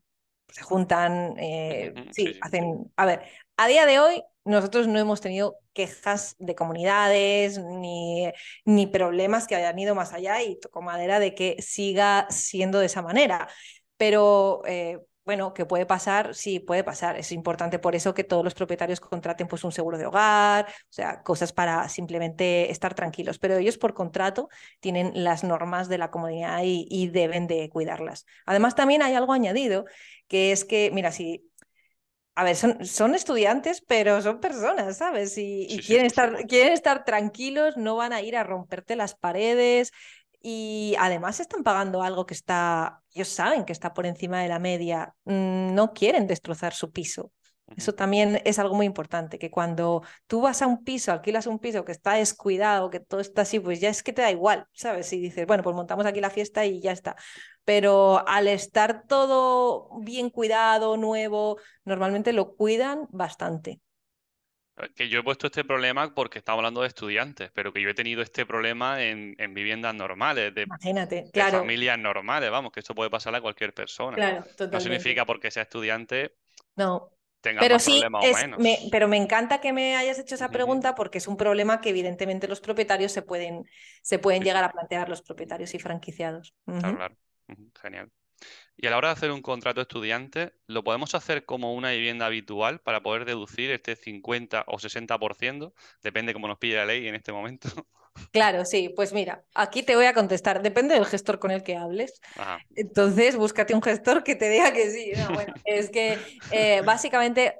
[0.48, 2.92] se juntan, eh, sí, hacen...
[2.96, 3.22] A ver,
[3.56, 8.30] a día de hoy nosotros no hemos tenido quejas de comunidades ni,
[8.64, 12.86] ni problemas que hayan ido más allá y toco madera de que siga siendo de
[12.86, 13.48] esa manera.
[13.96, 16.34] Pero eh, bueno, ¿qué puede pasar?
[16.34, 17.16] Sí, puede pasar.
[17.18, 20.92] Es importante por eso que todos los propietarios contraten pues, un seguro de hogar, o
[20.92, 23.38] sea, cosas para simplemente estar tranquilos.
[23.38, 24.48] Pero ellos por contrato
[24.80, 28.26] tienen las normas de la comunidad y, y deben de cuidarlas.
[28.46, 29.86] Además, también hay algo añadido,
[30.28, 31.50] que es que, mira, si
[32.36, 35.34] a ver, son, son, estudiantes, pero son personas, ¿sabes?
[35.38, 39.92] Y, quieren, estar, quieren estar tranquilos, no van a ir a romperte las paredes.
[40.46, 44.58] Y además están pagando algo que está, ellos saben que está por encima de la
[44.58, 47.32] media, mm, no quieren destrozar su piso.
[47.76, 51.58] Eso también es algo muy importante, que cuando tú vas a un piso, alquilas un
[51.58, 54.66] piso que está descuidado, que todo está así, pues ya es que te da igual,
[54.74, 55.10] ¿sabes?
[55.14, 57.16] Y dices, bueno, pues montamos aquí la fiesta y ya está.
[57.64, 63.80] Pero al estar todo bien cuidado, nuevo, normalmente lo cuidan bastante.
[64.96, 67.94] Que yo he puesto este problema porque estamos hablando de estudiantes, pero que yo he
[67.94, 71.60] tenido este problema en, viviendas normales, de, Imagínate, claro.
[71.60, 74.16] familias normales, vamos, que esto puede pasar a cualquier persona.
[74.16, 74.76] Claro, totalmente.
[74.76, 76.34] No significa porque sea estudiante.
[76.74, 77.14] No,
[77.52, 78.02] pero sí,
[78.58, 81.90] Me, pero me encanta que me hayas hecho esa pregunta porque es un problema que
[81.90, 83.64] evidentemente los propietarios se pueden,
[84.02, 86.54] se pueden llegar a plantear, los propietarios y franquiciados.
[86.64, 87.16] Claro,
[87.80, 88.10] Genial.
[88.76, 92.26] Y a la hora de hacer un contrato estudiante, ¿lo podemos hacer como una vivienda
[92.26, 95.72] habitual para poder deducir este 50 o 60%?
[96.02, 97.68] Depende cómo nos pide la ley en este momento.
[98.30, 101.76] Claro, sí, pues mira, aquí te voy a contestar, depende del gestor con el que
[101.76, 102.20] hables.
[102.76, 105.12] Entonces, búscate un gestor que te diga que sí.
[105.64, 106.18] es que
[106.52, 107.56] eh, básicamente,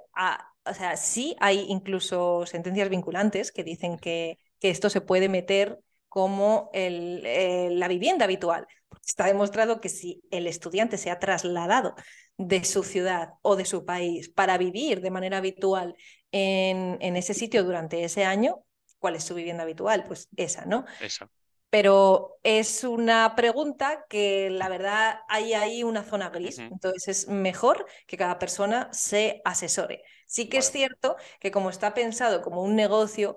[0.65, 5.81] o sea, sí hay incluso sentencias vinculantes que dicen que, que esto se puede meter
[6.15, 8.69] como el, eh, la vivienda habitual.
[9.05, 11.97] Está demostrado que si el estudiante se ha trasladado
[12.37, 15.97] de su ciudad o de su país para vivir de manera habitual
[16.31, 18.63] en, en ese sitio durante ese año,
[19.01, 20.05] ¿Cuál es su vivienda habitual?
[20.05, 20.85] Pues esa, ¿no?
[21.01, 21.29] Esa.
[21.69, 27.85] Pero es una pregunta que la verdad hay ahí una zona gris, entonces es mejor
[28.07, 30.05] que cada persona se asesore.
[30.27, 33.37] Sí que es cierto que como está pensado como un negocio,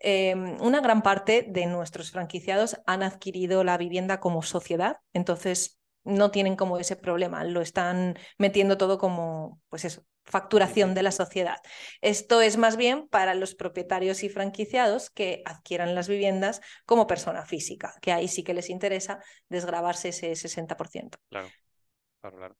[0.00, 6.30] em, una gran parte de nuestros franquiciados han adquirido la vivienda como sociedad, entonces no
[6.30, 11.56] tienen como ese problema, lo están metiendo todo como, pues eso, facturación de la sociedad.
[12.00, 17.44] Esto es más bien para los propietarios y franquiciados que adquieran las viviendas como persona
[17.44, 21.18] física, que ahí sí que les interesa desgrabarse ese 60%.
[21.28, 21.50] Claro,
[22.20, 22.56] claro, claro.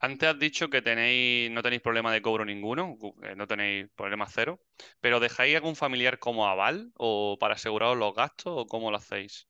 [0.00, 4.26] Antes has dicho que tenéis, no tenéis problema de cobro ninguno, eh, no tenéis problema
[4.28, 4.60] cero,
[5.00, 9.48] pero ¿dejáis algún familiar como aval o para aseguraros los gastos o cómo lo hacéis?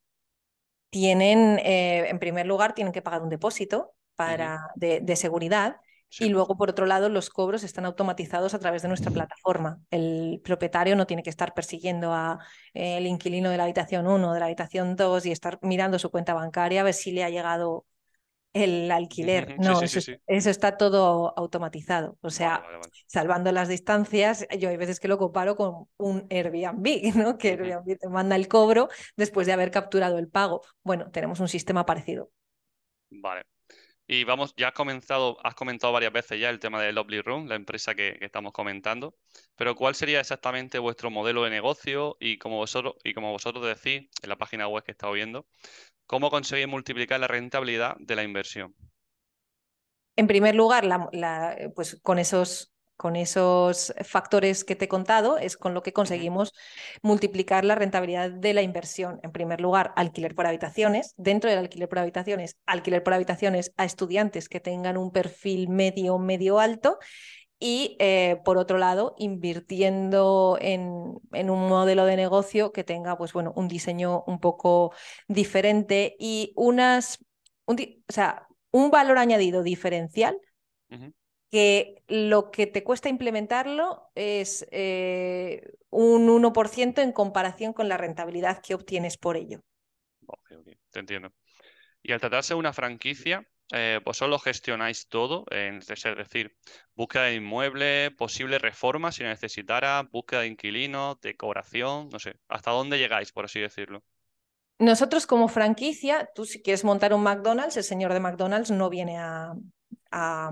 [0.90, 5.76] Tienen, eh, en primer lugar, tienen que pagar un depósito para, de seguridad
[6.18, 9.80] y luego, por otro lado, los cobros están automatizados a través de nuestra plataforma.
[9.90, 12.38] El propietario no tiene que estar persiguiendo al
[12.72, 16.32] el inquilino de la habitación 1 de la habitación 2 y estar mirando su cuenta
[16.32, 17.84] bancaria a ver si le ha llegado
[18.56, 19.56] el alquiler.
[19.58, 22.18] No, eso, está todo automatizado.
[22.20, 22.64] O sea,
[23.06, 27.38] salvando las distancias, yo hay veces que lo comparo con un Airbnb, ¿no?
[27.38, 30.62] Que Airbnb te manda el cobro después de haber capturado el pago.
[30.82, 32.30] Bueno, tenemos un sistema parecido.
[33.10, 33.44] Vale.
[34.08, 37.48] Y vamos, ya has comenzado, has comentado varias veces ya el tema de Lovely Room,
[37.48, 39.16] la empresa que, estamos comentando,
[39.56, 44.08] pero ¿cuál sería exactamente vuestro modelo de negocio y como vosotros, y como vosotros decís
[44.22, 45.46] en la página web que he estado viendo,
[46.06, 48.74] cómo conseguís multiplicar la rentabilidad de la inversión?
[50.16, 55.56] En primer lugar, la, pues con esos con esos factores que te he contado, es
[55.56, 56.54] con lo que conseguimos
[57.02, 59.20] multiplicar la rentabilidad de la inversión.
[59.22, 61.12] En primer lugar, alquiler por habitaciones.
[61.16, 66.18] Dentro del alquiler por habitaciones, alquiler por habitaciones a estudiantes que tengan un perfil medio,
[66.18, 66.98] medio alto.
[67.58, 73.32] Y eh, por otro lado, invirtiendo en, en, un modelo de negocio que tenga pues,
[73.32, 74.92] bueno, un diseño un poco
[75.26, 77.18] diferente y unas,
[77.64, 77.76] un,
[78.08, 80.38] o sea, un valor añadido diferencial
[81.50, 88.60] que lo que te cuesta implementarlo es eh, un 1% en comparación con la rentabilidad
[88.60, 89.60] que obtienes por ello.
[90.26, 91.32] Ok, ok, te entiendo.
[92.02, 96.56] Y al tratarse de una franquicia, eh, pues solo gestionáis todo, es decir,
[96.94, 102.98] búsqueda de inmueble, posible reforma si necesitara, búsqueda de inquilinos, decoración, no sé, ¿hasta dónde
[102.98, 104.02] llegáis, por así decirlo?
[104.78, 109.18] Nosotros como franquicia, tú si quieres montar un McDonald's, el señor de McDonald's no viene
[109.18, 109.54] a,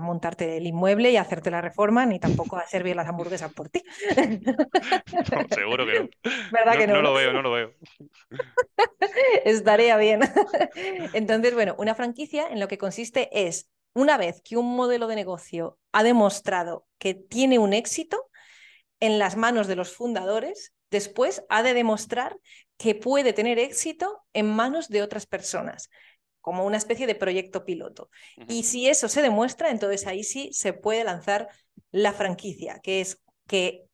[0.01, 3.69] montarte el inmueble y a hacerte la reforma, ni tampoco a servir las hamburguesas por
[3.69, 3.83] ti.
[5.49, 6.09] seguro que no.
[6.51, 6.93] ¿Verdad no, que no?
[6.95, 7.73] No lo veo, no lo veo.
[9.45, 10.21] Estaría bien.
[11.13, 15.15] Entonces, bueno, una franquicia en lo que consiste es, una vez que un modelo de
[15.15, 18.29] negocio ha demostrado que tiene un éxito
[18.99, 22.37] en las manos de los fundadores, después ha de demostrar
[22.77, 25.89] que puede tener éxito en manos de otras personas,
[26.45, 28.11] como una especie de proyecto piloto.
[28.47, 31.49] Y si eso se demuestra, entonces ahí sí se puede lanzar
[31.89, 33.85] la franquicia, que es que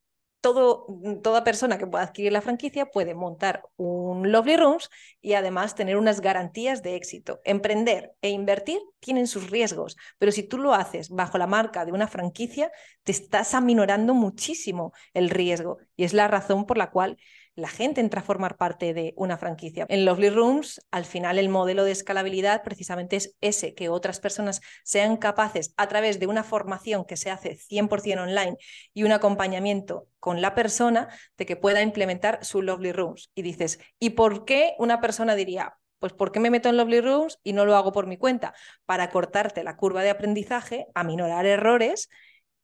[0.42, 0.86] todo,
[1.22, 4.90] toda persona que pueda adquirir la franquicia puede montar un Lovely Rooms
[5.22, 7.40] y además tener unas garantías de éxito.
[7.44, 11.92] Emprender e invertir tienen sus riesgos, pero si tú lo haces bajo la marca de
[11.92, 12.70] una franquicia,
[13.02, 17.16] te estás aminorando muchísimo el riesgo y es la razón por la cual
[17.54, 19.86] la gente entra a formar parte de una franquicia.
[19.88, 24.60] En Lovely Rooms, al final el modelo de escalabilidad precisamente es ese, que otras personas
[24.84, 28.56] sean capaces a través de una formación que se hace 100% online
[28.94, 33.30] y un acompañamiento con la persona de que pueda implementar su Lovely Rooms.
[33.34, 37.00] Y dices, ¿y por qué una persona diría, pues ¿por qué me meto en Lovely
[37.00, 38.54] Rooms y no lo hago por mi cuenta?
[38.86, 42.08] Para cortarte la curva de aprendizaje, aminorar errores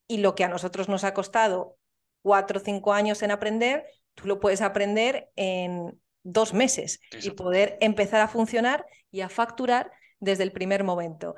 [0.07, 1.77] y lo que a nosotros nos ha costado
[2.22, 3.85] cuatro o cinco años en aprender,
[4.18, 9.92] tú lo puedes aprender en dos meses y poder empezar a funcionar y a facturar
[10.20, 11.37] desde el primer momento.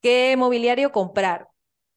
[0.00, 1.48] ¿Qué mobiliario comprar?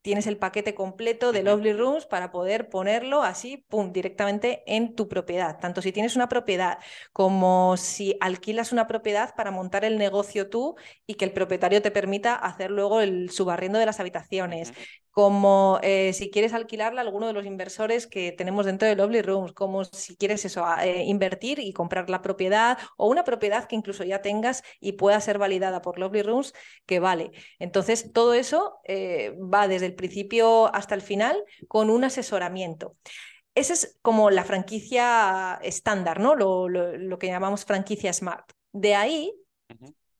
[0.02, 5.08] Tienes el paquete completo de Lovely Rooms para poder ponerlo así, pum, directamente en tu
[5.08, 5.58] propiedad.
[5.60, 6.78] Tanto si tienes una propiedad
[7.12, 10.76] como si alquilas una propiedad para montar el negocio tú
[11.08, 14.74] y que el propietario te permita hacer luego el subarriendo de las habitaciones
[15.15, 19.21] como eh, si quieres alquilarla a alguno de los inversores que tenemos dentro de Lovely
[19.21, 23.78] Rooms, como si quieres eso, eh, invertir y comprar la propiedad o una propiedad que
[23.78, 26.54] incluso ya tengas y pueda ser validada por Lovely Rooms,
[26.86, 27.32] que vale.
[27.60, 32.97] Entonces, todo eso eh, va desde el principio hasta el final con un asesoramiento.
[33.56, 36.36] Esa es como la franquicia estándar, ¿no?
[36.36, 38.51] Lo, lo, que llamamos franquicia smart.
[38.73, 39.34] De ahí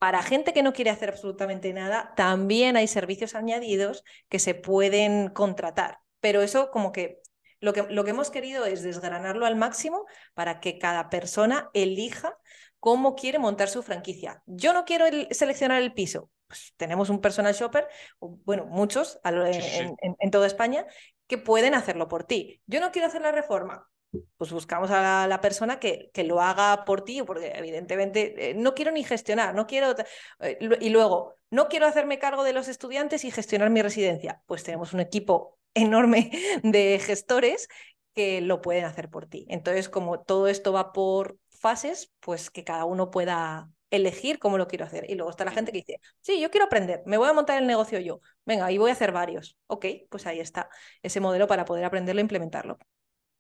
[0.06, 5.30] para gente que no quiere hacer absolutamente nada, también hay servicios añadidos que se pueden
[5.30, 5.98] contratar.
[6.20, 7.24] Pero eso como que
[7.60, 12.38] lo que, lo que hemos querido es desgranarlo al máximo para que cada persona elija
[12.80, 14.44] cómo quiere montar su franquicia.
[14.46, 16.30] Yo no quiero seleccionar el piso.
[16.46, 17.88] Pues tenemos un personal shopper,
[18.20, 20.86] bueno, muchos en, en toda España,
[21.26, 22.62] que pueden hacerlo por ti.
[22.68, 23.90] Yo no quiero hacer la reforma
[24.38, 28.74] pues buscamos a la, persona que, que, lo haga por ti, porque evidentemente eh, no
[28.74, 29.96] quiero ni gestionar, no quiero...
[30.40, 34.42] Eh, y luego, no quiero hacerme cargo de los estudiantes y gestionar mi residencia.
[34.46, 36.32] Pues tenemos un equipo enorme
[36.64, 37.68] de gestores
[38.14, 39.46] que lo pueden hacer por ti.
[39.50, 44.68] Entonces, como todo esto va por fases, pues que cada uno pueda elegir cómo lo
[44.68, 45.06] quiero hacer.
[45.10, 47.60] Y luego está la gente que dice, sí, yo quiero aprender, me voy a montar
[47.62, 48.22] el negocio yo.
[48.46, 49.58] Venga, y voy a hacer varios.
[49.68, 50.70] Ok, pues ahí está
[51.02, 52.78] ese modelo para poder aprenderlo e implementarlo.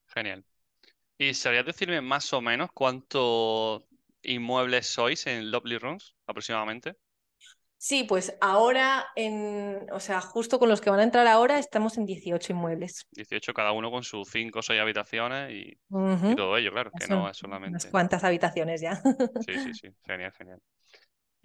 [0.07, 0.45] Genial.
[1.17, 3.83] ¿Y sabrías decirme más o menos cuántos
[4.21, 6.97] inmuebles sois en Lovely Rooms aproximadamente?
[7.77, 11.97] Sí, pues ahora, en, o sea, justo con los que van a entrar ahora, estamos
[11.97, 13.05] en 18 inmuebles.
[13.11, 15.77] 18 cada uno con sus 5 o 6 habitaciones y,
[16.35, 17.69] todo ello, claro, que no es solamente.
[17.69, 18.95] Unas cuantas habitaciones ya.
[19.45, 20.59] Sí, sí, sí, genial, genial.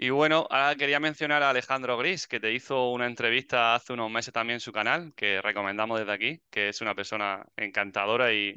[0.03, 4.11] Y bueno, ahora quería mencionar a Alejandro Gris, que te hizo una entrevista hace unos
[4.11, 8.55] meses también en su canal, que recomendamos desde aquí, que es una persona encantadora y,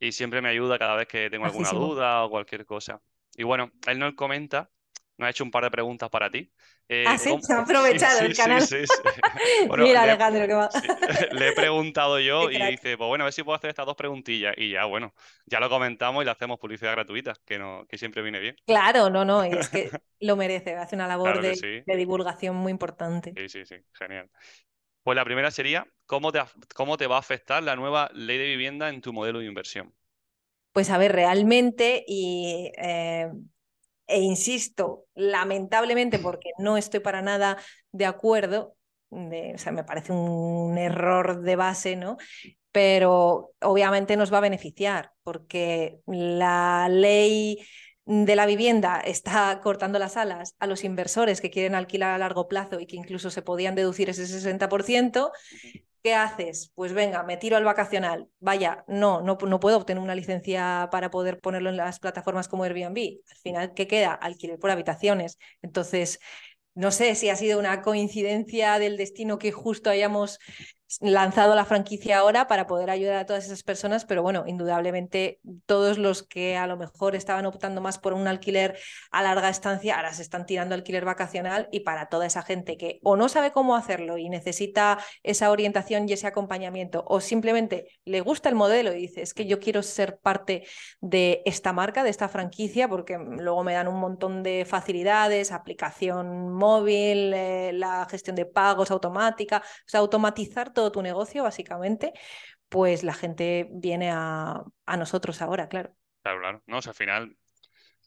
[0.00, 3.02] y siempre me ayuda cada vez que tengo alguna duda o cualquier cosa.
[3.36, 4.70] Y bueno, él nos comenta
[5.16, 6.50] me ha hecho un par de preguntas para ti.
[6.88, 8.62] Eh, ah, sí, se ha aprovechado el canal.
[8.62, 8.76] Sí,
[9.78, 10.68] Mira, Alejandro, que va.
[11.32, 13.96] le he preguntado yo y dice, pues bueno, a ver si puedo hacer estas dos
[13.96, 14.54] preguntillas.
[14.56, 15.14] Y ya, bueno,
[15.46, 18.56] ya lo comentamos y le hacemos publicidad gratuita, que, no, que siempre viene bien.
[18.66, 23.32] Claro, no, no, es que lo merece, hace una labor de, divulgación muy importante.
[23.36, 24.30] Sí, sí, sí, genial.
[25.02, 26.40] Pues la primera sería, ¿cómo te,
[26.74, 29.92] ¿cómo te va a afectar la nueva ley de vivienda en tu modelo de inversión?
[30.72, 33.30] Pues a ver, realmente, y eh,
[34.06, 37.56] e insisto, lamentablemente, porque no estoy para nada
[37.92, 38.76] de acuerdo,
[39.10, 42.16] o sea, me parece un error de base, ¿no?
[42.72, 47.58] Pero obviamente nos va a beneficiar, porque la ley
[48.04, 52.48] de la vivienda está cortando las alas a los inversores que quieren alquilar a largo
[52.48, 55.30] plazo y que incluso se podían deducir ese 60%,
[56.02, 56.72] ¿Qué haces?
[56.74, 58.28] Pues venga, me tiro al vacacional.
[58.40, 62.64] Vaya, no, no, no puedo obtener una licencia para poder ponerlo en las plataformas como
[62.64, 63.20] Airbnb.
[63.30, 64.12] Al final, ¿qué queda?
[64.14, 65.38] Alquiler por habitaciones.
[65.62, 66.18] Entonces,
[66.74, 70.38] no sé si ha sido una coincidencia del destino que justo hayamos
[71.00, 75.98] lanzado la franquicia ahora para poder ayudar a todas esas personas, pero bueno, indudablemente todos
[75.98, 78.78] los que a lo mejor estaban optando más por un alquiler
[79.10, 83.00] a larga estancia, ahora se están tirando alquiler vacacional y para toda esa gente que
[83.02, 88.20] o no sabe cómo hacerlo y necesita esa orientación y ese acompañamiento, o simplemente le
[88.20, 90.64] gusta el modelo y dice, es que yo quiero ser parte
[91.00, 96.52] de esta marca, de esta franquicia, porque luego me dan un montón de facilidades, aplicación
[96.52, 102.12] móvil, eh, la gestión de pagos automática, o sea, automatizar todo tu negocio, básicamente,
[102.68, 104.64] pues la gente viene a,
[104.98, 105.94] nosotros ahora, claro.
[106.22, 106.62] Claro, claro.
[106.66, 107.36] No, al final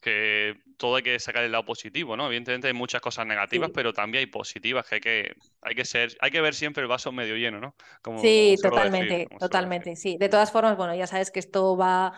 [0.00, 2.26] que todo hay que sacar el lado positivo, ¿no?
[2.26, 6.16] Evidentemente hay muchas cosas negativas, pero también hay positivas, que hay que, hay que ser,
[6.20, 7.74] hay que ver siempre el vaso medio lleno, ¿no?
[8.20, 10.16] sí, totalmente, totalmente, sí.
[10.20, 12.12] De todas formas, bueno, ya sabes que esto va,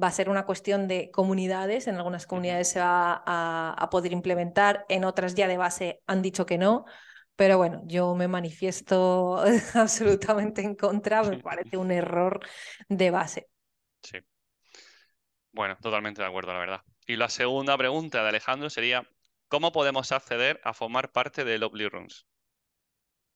[0.00, 4.86] va a ser una cuestión de comunidades, en algunas comunidades se va a poder implementar,
[4.88, 6.84] en otras ya de base han dicho que no.
[7.36, 9.42] Pero bueno, yo me manifiesto
[9.74, 12.40] absolutamente en contra, me parece un error
[12.88, 13.48] de base.
[14.02, 14.18] Sí.
[15.52, 16.80] Bueno, totalmente de acuerdo, la verdad.
[17.06, 19.08] Y la segunda pregunta de Alejandro sería,
[19.48, 22.26] ¿cómo podemos acceder a formar parte de Lovely Rooms?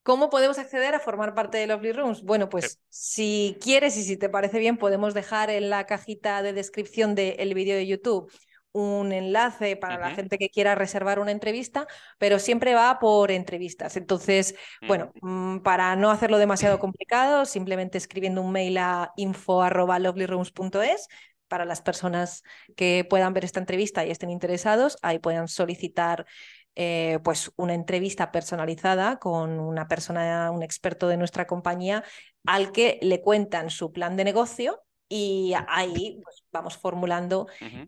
[0.02, 2.22] ¿Cómo podemos acceder a formar parte de Lovely Rooms?
[2.22, 6.54] Bueno, pues si quieres y si te parece bien, podemos dejar en la cajita de
[6.54, 8.32] descripción del vídeo de YouTube
[8.72, 11.86] un enlace para la gente que quiera reservar una entrevista,
[12.18, 13.96] pero siempre va por entrevistas.
[13.96, 14.54] Entonces,
[14.86, 21.08] bueno, mm, para no hacerlo demasiado complicado, simplemente escribiendo un mail a info.lovelyrooms.es
[21.48, 22.42] para las personas
[22.76, 26.26] que puedan ver esta entrevista y estén interesados, ahí puedan solicitar
[26.74, 32.04] eh, pues una entrevista personalizada con una persona, un experto de nuestra compañía,
[32.44, 37.46] al que le cuentan su plan de negocio y ahí pues, vamos formulando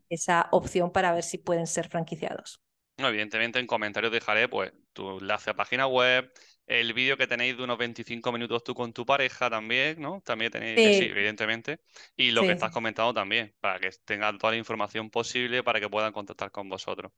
[0.09, 2.62] esa opción para ver si pueden ser franquiciados.
[2.97, 6.33] evidentemente en comentarios dejaré pues tu enlace a página web,
[6.66, 10.21] el vídeo que tenéis de unos 25 minutos tú con tu pareja también, ¿no?
[10.25, 11.81] También tenéis, sí, evidentemente.
[12.16, 15.89] Y lo que estás comentando también, para que tengan toda la información posible para que
[15.89, 17.12] puedan contactar con vosotros.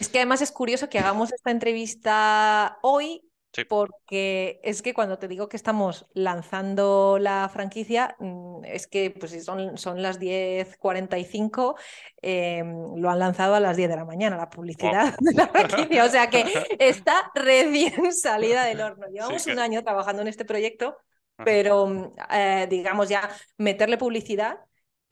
[0.00, 3.22] Es que además es curioso que hagamos esta entrevista hoy
[3.68, 9.44] porque es que cuando te digo que estamos lanzando la franquicia, mm, es que pues
[9.44, 11.76] son, son las 10.45,
[12.22, 12.62] eh,
[12.96, 16.04] lo han lanzado a las 10 de la mañana, la publicidad de la franquicia.
[16.04, 16.44] O sea que
[16.78, 19.06] está recién salida del horno.
[19.08, 20.96] Llevamos un año trabajando en este proyecto,
[21.36, 24.58] pero mm, eh, digamos ya meterle publicidad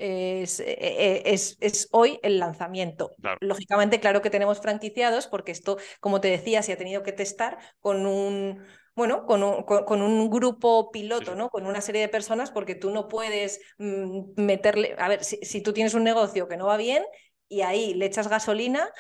[0.03, 3.13] es, e, e, es, es, hoy el lanzamiento.
[3.41, 7.59] Lógicamente, claro que tenemos franquiciados, porque esto, como te decía, se ha tenido que testar
[7.81, 8.65] con un,
[8.97, 11.51] bueno, con un, con, un grupo piloto, ¿no?
[11.51, 15.73] Con una serie de personas, porque tú no puedes mm, meterle, a ver, si, tú
[15.73, 17.05] tienes un negocio que no va bien
[17.49, 18.91] y ahí le echas gasolina,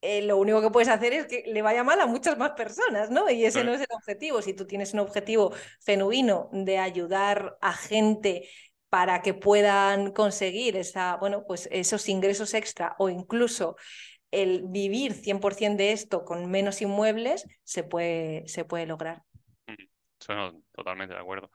[0.00, 3.10] eh, lo único que puedes hacer es que le vaya mal a muchas más personas,
[3.10, 3.28] ¿no?
[3.28, 4.40] Y ese no es el objetivo.
[4.40, 5.52] Si tú tienes un objetivo
[5.84, 8.48] genuino de ayudar a gente
[8.90, 13.76] para que puedan conseguir esa, bueno, pues esos ingresos extra o incluso
[14.30, 19.22] el vivir 100% de esto con menos inmuebles, se puede, se puede lograr.
[20.74, 21.50] totalmente de acuerdo.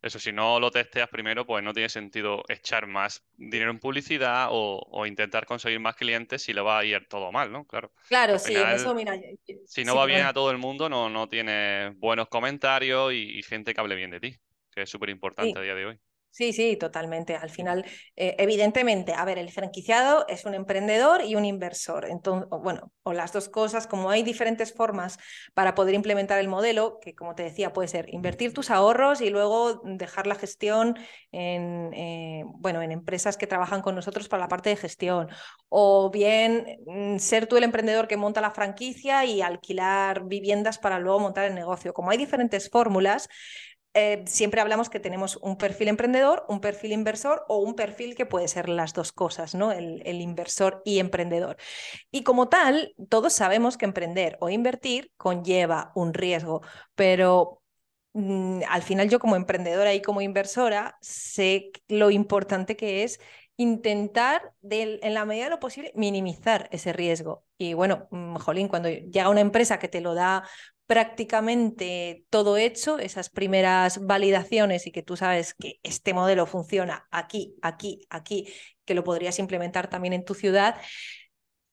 [0.00, 4.48] Eso, si no lo testeas primero, pues no tiene sentido echar más dinero en publicidad
[4.50, 7.64] o, intentar conseguir más clientes si le va a ir todo mal, ¿no?
[7.64, 7.92] Claro.
[8.06, 9.18] Claro, sí, eso, mira.
[9.66, 13.74] Si no va bien a todo el mundo, no, no tienes buenos comentarios y, gente
[13.74, 14.36] que hable bien de ti,
[14.70, 16.00] que es súper importante a día de hoy.
[16.30, 17.34] Sí, sí, totalmente.
[17.34, 22.06] Al final, eh, evidentemente, a ver, el franquiciado es un emprendedor y un inversor.
[22.08, 25.18] Entonces, bueno, o las dos cosas, como hay diferentes formas
[25.54, 29.30] para poder implementar el modelo, que como te decía, puede ser invertir tus ahorros y
[29.30, 30.96] luego dejar la gestión
[31.32, 35.28] en, eh, bueno, en empresas que trabajan con nosotros para la parte de gestión.
[35.68, 41.00] O bien mm, ser tú el emprendedor que monta la franquicia y alquilar viviendas para
[41.00, 41.92] luego montar el negocio.
[41.92, 43.28] Como hay diferentes fórmulas,
[43.94, 48.26] eh, siempre hablamos que tenemos un perfil emprendedor, un perfil inversor o un perfil que
[48.26, 49.72] puede ser las dos cosas, ¿no?
[49.72, 51.56] El, inversor y emprendedor.
[52.10, 56.62] Y como tal, todos sabemos que emprender o invertir conlleva un riesgo,
[56.94, 57.62] pero
[58.12, 63.20] mm, al final yo como emprendedora y como inversora sé lo importante que es
[63.56, 67.44] intentar, en la medida de lo posible, minimizar ese riesgo.
[67.58, 70.44] Y bueno, mm, Jolín, cuando llega una empresa que te lo da
[70.88, 77.54] prácticamente todo hecho, esas primeras validaciones y que tú sabes que este modelo funciona aquí,
[77.60, 78.48] aquí, aquí,
[78.86, 80.80] que lo podrías implementar también en tu ciudad,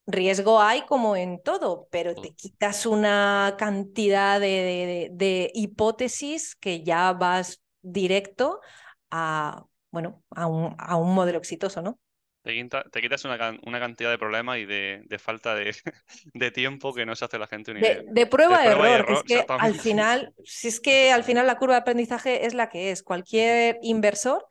[0.06, 7.64] riesgo hay como en todo, pero te quitas una cantidad de, hipótesis que ya vas
[7.82, 8.60] directo
[9.12, 12.00] a, bueno, a un, a un modelo exitoso, ¿no?
[12.46, 15.56] Te, quitas una, cantidad de problemas y de, falta
[16.34, 18.04] de, tiempo que no se hace la gente una idea.
[18.06, 19.18] De, prueba de error.
[19.18, 22.70] Es que al final, si es que al final la curva de aprendizaje es la
[22.70, 23.02] que es.
[23.02, 24.46] Cualquier inversor,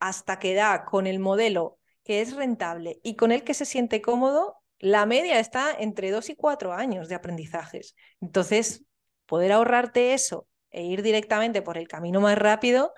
[0.00, 4.02] hasta que da con el modelo que es rentable y con el que se siente
[4.02, 7.96] cómodo, la media está entre dos y cuatro años de aprendizajes.
[8.20, 8.84] Entonces,
[9.24, 12.92] poder ahorrarte eso e ir directamente por el camino más rápido,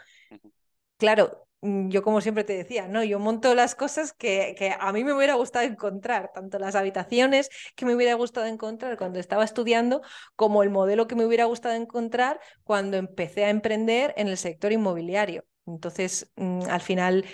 [0.97, 3.05] claro, yo como siempre te decía, ¿no?
[3.05, 7.51] Yo monto las cosas que, que, a mí me hubiera gustado encontrar, tanto las habitaciones
[7.77, 10.03] que me hubiera gustado encontrar cuando estaba estudiando,
[10.35, 14.73] como el modelo que me hubiera gustado encontrar cuando empecé a emprender en el sector
[14.73, 15.45] inmobiliario.
[15.67, 17.25] Entonces, mm, al final,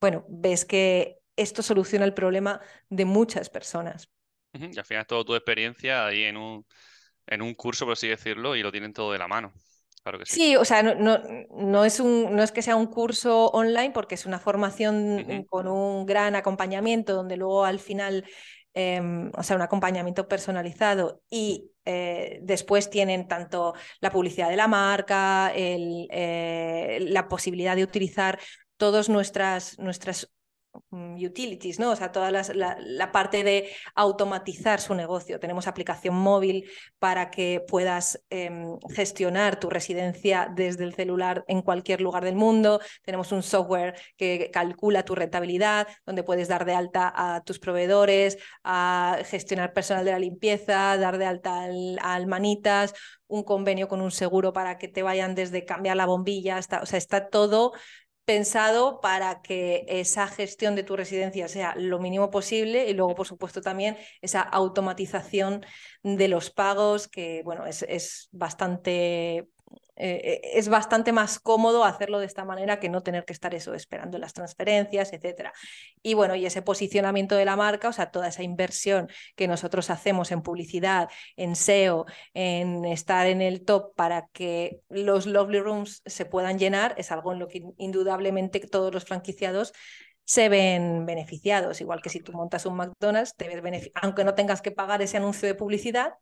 [0.00, 4.08] bueno, ves que esto soluciona el problema de muchas personas.
[4.52, 6.66] Y al final toda tu experiencia ahí en un,
[7.26, 9.52] en un curso, por así decirlo, y lo tienen todo de la mano.
[10.02, 10.34] Claro que sí.
[10.34, 10.56] sí.
[10.56, 14.26] o sea, no, no, es un, no es que sea un curso online porque es
[14.26, 18.24] una formación con un gran acompañamiento donde luego al final,
[18.74, 24.68] em, o sea, un acompañamiento personalizado y eh, después tienen tanto la publicidad de la
[24.68, 28.40] marca, el, eh, la posibilidad de utilizar
[28.76, 30.41] todas nuestras, nuestras Mm,
[30.90, 31.90] utilities, ¿no?
[31.90, 35.38] O sea, toda la, parte de automatizar su negocio.
[35.38, 42.00] Tenemos aplicación móvil para que puedas em, gestionar tu residencia desde el celular en cualquier
[42.00, 42.80] lugar del mundo.
[43.02, 48.38] Tenemos un software que calcula tu rentabilidad, donde puedes dar de alta a tus proveedores,
[48.64, 52.94] a gestionar personal de la limpieza, dar de alta al, manitas,
[53.26, 56.86] un convenio con un seguro para que te vayan desde cambiar la bombilla hasta, o
[56.86, 57.72] sea, está todo
[58.24, 63.26] pensado para que esa gestión de tu residencia sea lo mínimo posible y luego, por
[63.26, 65.64] supuesto, también esa automatización
[66.02, 69.48] de los pagos, que bueno, es, es bastante
[69.96, 73.74] eh, es bastante más cómodo hacerlo de esta manera que no tener que estar eso
[73.74, 75.52] esperando las transferencias, etcétera.
[76.02, 79.90] Y bueno, y ese posicionamiento de la marca, o sea, toda esa inversión que nosotros
[79.90, 86.02] hacemos en publicidad, en SEO, en estar en el top para que los Lovely Rooms
[86.06, 89.72] se puedan llenar, es algo en lo que indudablemente todos los franquiciados
[90.24, 94.62] se ven beneficiados, igual que si tú montas un McDonald's, te ves aunque no tengas
[94.62, 96.14] que pagar ese anuncio de publicidad,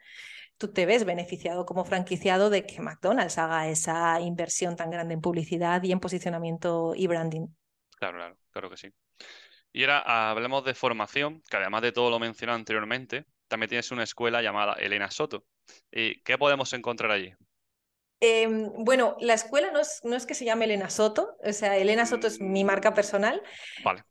[0.60, 5.22] tú te ves beneficiado como franquiciado de que McDonald's haga esa inversión tan grande en
[5.22, 7.46] publicidad y en posicionamiento y branding.
[7.98, 8.92] Claro, claro, claro que sí.
[9.72, 14.02] Y ahora hablemos de formación, que además de todo lo mencionado anteriormente, también tienes una
[14.02, 15.46] escuela llamada Elena Soto.
[15.90, 17.32] ¿Y qué podemos encontrar allí?
[18.20, 21.78] Em, bueno, la escuela no es, no es que se llame Elena Soto, o sea,
[21.78, 23.42] Elena Soto es mi marca personal.
[23.82, 24.04] Vale.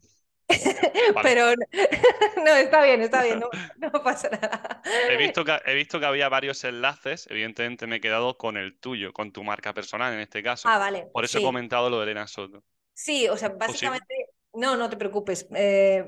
[1.23, 1.53] Pero
[2.45, 4.81] no, está bien, está bien, no, pasa nada.
[5.09, 8.79] He visto, que, he visto que había varios enlaces, evidentemente me he quedado con el
[8.79, 10.67] tuyo, con tu marca personal en este caso.
[10.67, 11.07] Ah, vale.
[11.13, 12.63] Por eso he comentado lo de Elena Soto.
[12.93, 14.13] Sí, o sea, básicamente,
[14.53, 15.47] no, no te preocupes.
[15.55, 16.05] Eh,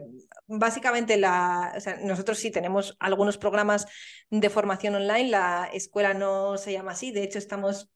[0.47, 3.85] básicamente, la, nosotros sí tenemos algunos programas
[4.29, 7.89] de formación online, la escuela no se llama así, de hecho estamos,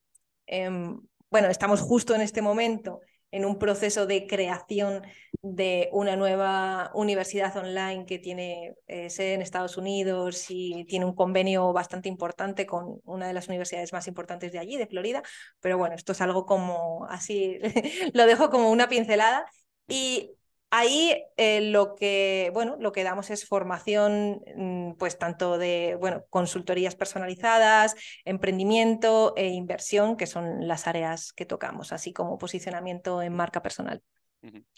[1.30, 3.02] bueno, estamos justo en este momento
[3.36, 5.04] en un proceso de creación
[5.42, 11.14] de una nueva universidad online que tiene eh, sede en Estados Unidos y tiene un
[11.14, 15.22] convenio bastante importante con una de las universidades más importantes de allí, de Florida.
[15.60, 17.60] Pero bueno, esto es algo como así,
[18.14, 19.46] lo dejo como una pincelada.
[19.88, 20.32] Y
[20.72, 26.26] Ahí eh, lo, que, bueno, lo que damos es formación, mm, pues tanto de bueno,
[26.30, 27.96] consultorías personalizadas,
[28.26, 34.02] emprendimiento e inversión, que son las áreas que tocamos, así como posicionamiento en marca personal.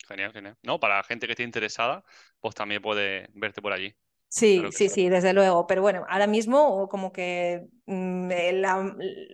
[0.08, 0.56] Genial, genial.
[0.62, 2.04] No, para la gente que esté interesada,
[2.40, 3.96] pues también puede verte por allí.
[4.30, 5.68] Sí, sí, sí, desde luego.
[5.68, 8.62] Pero bueno, ahora mismo como que mm, eh,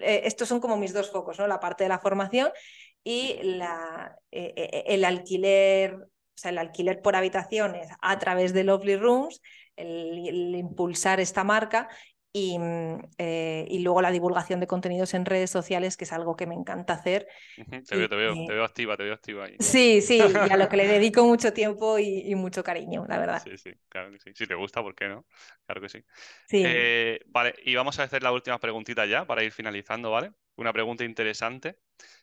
[0.01, 1.47] eh, estos son como mis dos focos, ¿no?
[1.47, 2.51] La parte de la formación
[3.03, 5.97] y la, el alquiler
[6.35, 9.41] o sea, el alquiler por habitaciones a través de Lovely Rooms,
[9.75, 11.89] el, impulsar esta marca
[12.31, 16.35] y, mm, eh, y, luego la divulgación de contenidos en redes sociales, que es algo
[16.35, 17.27] que me encanta hacer.
[17.87, 19.55] Te veo, te veo, te veo activa, te veo activa ahí.
[19.59, 23.43] Sí, sí, y a lo que le dedico mucho tiempo y, mucho cariño, la verdad.
[23.43, 24.31] Sí, sí, claro que sí.
[24.33, 25.27] Si te gusta, ¿por qué no?
[25.67, 26.03] Claro que sí.
[26.47, 26.63] sí.
[26.65, 30.31] Eh, vale, y vamos a hacer la última preguntita ya para ir finalizando, ¿vale?
[30.55, 31.77] Una pregunta interesante.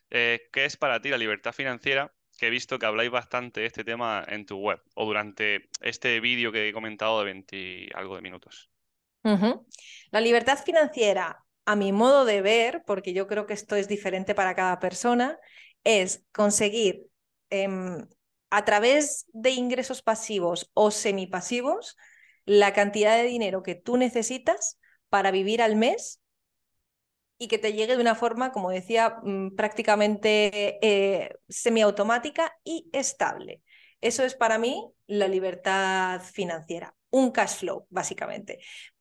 [0.09, 3.67] Eh, ¿Qué es para ti la libertad financiera que he visto que habláis bastante de
[3.67, 8.15] este tema en tu web o durante este vídeo que he comentado de 20 algo
[8.15, 8.71] de minutos.
[10.09, 14.33] La libertad financiera, a mi modo de ver, porque yo creo que esto es diferente
[14.33, 15.37] para cada persona,
[15.83, 17.05] es conseguir
[17.51, 18.07] em,
[18.49, 21.95] a través de ingresos pasivos o semipasivos
[22.45, 24.79] la cantidad de dinero que tú necesitas
[25.09, 26.20] para vivir al mes
[27.41, 33.63] y que te llegue de una forma, como decía, mm, prácticamente eh, semiautomática y estable.
[33.99, 38.59] Eso es para mí la libertad financiera, un cash flow, básicamente.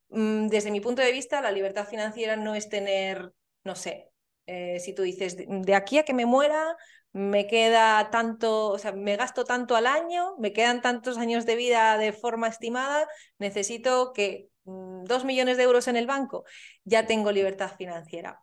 [0.09, 3.31] Mm, desde mi punto de vista, la libertad financiera no es tener,
[3.63, 4.09] no sé,
[4.47, 6.79] eh, si tú dices, de aquí a que me muera,
[7.13, 11.57] me queda tanto, o sea, me gasto tanto al año, me quedan tantos años de
[11.57, 13.07] vida de forma estimada,
[13.39, 16.45] necesito que mm, dos millones de euros en el banco,
[16.85, 18.41] ya tengo libertad financiera.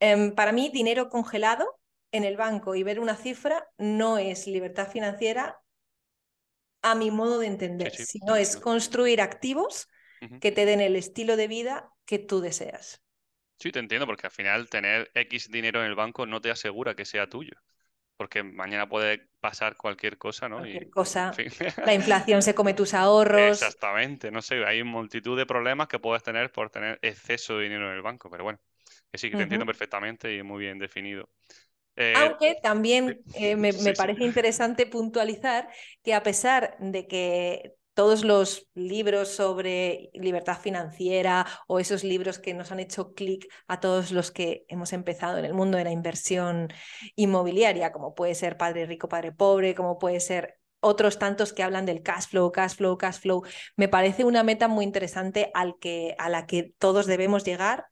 [0.00, 1.78] Em, para mí, dinero congelado
[2.12, 5.58] en el banco y ver una cifra no es libertad financiera
[6.82, 9.88] a mi modo de entender, sino es construir activos
[10.40, 13.02] que te den el estilo de vida que tú deseas.
[13.58, 16.94] Sí, te entiendo, porque al final tener X dinero en el banco no te asegura
[16.94, 17.54] que sea tuyo.
[18.18, 20.58] Porque mañana puede pasar cualquier cosa, ¿no?
[20.58, 21.32] Cualquier cosa.
[21.86, 23.62] La inflación se come tus ahorros.
[23.62, 24.32] Exactamente.
[24.32, 27.94] No sé, hay multitud de problemas que puedes tener por tener exceso de dinero en
[27.94, 28.28] el banco.
[28.28, 28.58] Pero bueno,
[29.12, 31.30] que sí, que te entiendo perfectamente y muy bien definido.
[31.94, 35.68] Eh, Aunque también eh, me, parece interesante puntualizar
[36.02, 42.54] que a pesar de que todos los libros sobre libertad financiera o esos libros que
[42.54, 45.90] nos han hecho clic a todos los que hemos empezado en el mundo de la
[45.90, 46.68] inversión
[47.16, 51.86] inmobiliaria, como puede ser Padre Rico, Padre Pobre, como puede ser otros tantos que hablan
[51.86, 53.42] del cash flow, cash flow, cash flow,
[53.74, 57.86] me parece una meta muy interesante al que, a la que todos debemos llegar.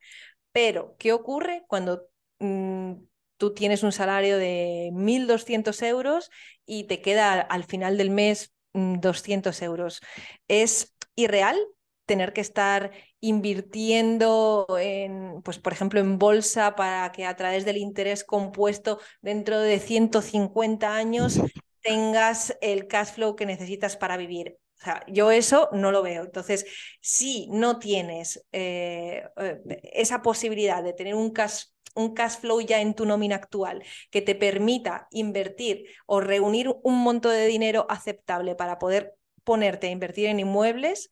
[0.53, 2.07] Pero, ¿qué ocurre cuando
[2.39, 2.93] mm,
[3.35, 6.29] tú tienes un salario de 1.200 euros
[6.65, 8.53] y te queda al final del mes
[9.01, 10.01] 200 mm, euros.
[10.47, 11.57] Es irreal
[12.05, 17.77] tener que estar invirtiendo en, pues por ejemplo, en bolsa para que a través del
[17.77, 21.39] interés compuesto dentro de 150 años
[21.81, 24.57] tengas el cash flow que necesitas para vivir.
[24.79, 26.23] O sea, yo eso no lo veo.
[26.23, 26.65] Entonces,
[27.01, 29.59] si no tienes eh, eh,
[29.93, 31.63] esa posibilidad de tener un cash
[31.95, 37.01] un cash flow ya en tu nómina actual que te permita invertir o reunir un
[37.01, 41.09] monto de dinero aceptable para poder ponerte a invertir en inmuebles,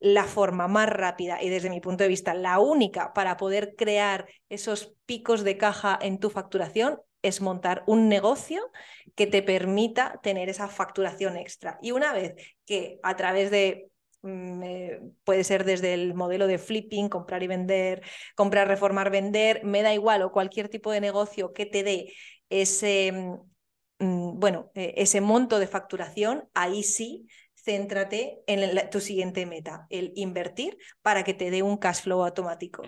[0.00, 4.28] la forma más rápida y desde mi punto de vista la única para poder crear
[4.48, 8.70] esos picos de caja en tu facturación es montar un negocio
[9.14, 11.78] que te permita tener esa facturación extra.
[11.82, 13.90] Y una vez que a través de
[14.22, 18.02] Mm, eh, puede ser desde el modelo de flipping, comprar y vender,
[18.34, 22.12] comprar, reformar, vender, me da igual, o cualquier tipo de negocio que te dé
[22.50, 29.46] ese, mm, mm, bueno, e, ese monto de facturación, ahí sí, céntrate en tu siguiente
[29.46, 32.82] meta, el invertir para que te dé un cash flow automático.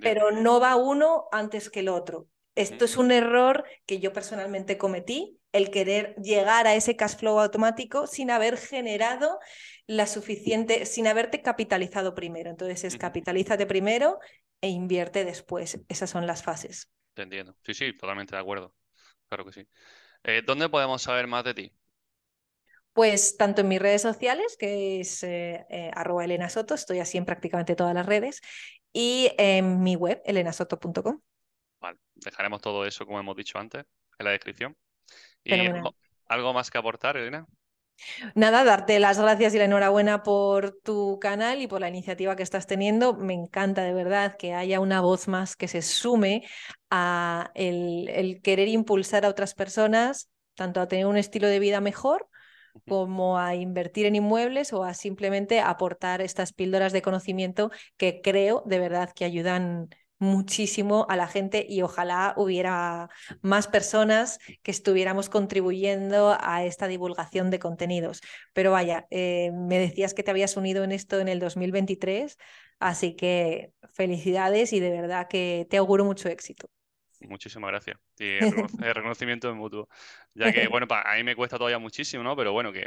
[0.00, 2.28] Pero no va uno antes que el otro.
[2.56, 7.38] Esto es un error que yo personalmente cometí, el querer llegar a ese cash flow
[7.38, 9.38] automático sin haber generado
[9.86, 12.50] la suficiente, sin haberte capitalizado primero.
[12.50, 14.18] Entonces es capitalízate primero
[14.60, 15.80] e invierte después.
[15.88, 16.90] Esas son las fases.
[17.14, 17.54] Te entiendo.
[17.62, 18.74] Sí, sí, totalmente de acuerdo.
[19.28, 19.68] Claro que sí.
[20.24, 21.72] Eh, ¿Dónde podemos saber más de ti?
[22.92, 27.18] Pues tanto en mis redes sociales, que es eh, eh, arroba Elena Soto, estoy así
[27.18, 28.40] en prácticamente todas las redes,
[28.92, 31.20] y en mi web, elenasoto.com.
[31.80, 33.84] Vale, dejaremos todo eso, como hemos dicho antes,
[34.18, 34.76] en la descripción.
[35.44, 35.52] ¿Y
[36.28, 37.46] algo más que aportar, Elena?
[38.34, 42.42] Nada, darte las gracias y la enhorabuena por tu canal y por la iniciativa que
[42.42, 43.14] estás teniendo.
[43.14, 46.46] Me encanta de verdad que haya una voz más que se sume
[46.90, 52.28] a el, querer impulsar a otras personas, tanto a tener un estilo de vida mejor
[52.86, 58.62] como a invertir en inmuebles o a simplemente aportar estas píldoras de conocimiento que creo
[58.66, 63.08] de verdad que ayudan muchísimo a la gente y ojalá hubiera
[63.42, 68.20] más personas que estuviéramos contribuyendo a esta divulgación de contenidos.
[68.52, 72.36] Pero vaya, eh, me decías que te habías unido en esto en el 2023,
[72.78, 76.68] así que felicidades y de verdad que te auguro mucho éxito.
[77.20, 77.98] Muchísimas gracias.
[78.18, 78.38] Y
[78.84, 79.88] el, reconocimiento es mutuo.
[80.34, 82.36] Ya que, bueno, a mí me cuesta todavía muchísimo, ¿no?
[82.36, 82.86] Pero bueno, que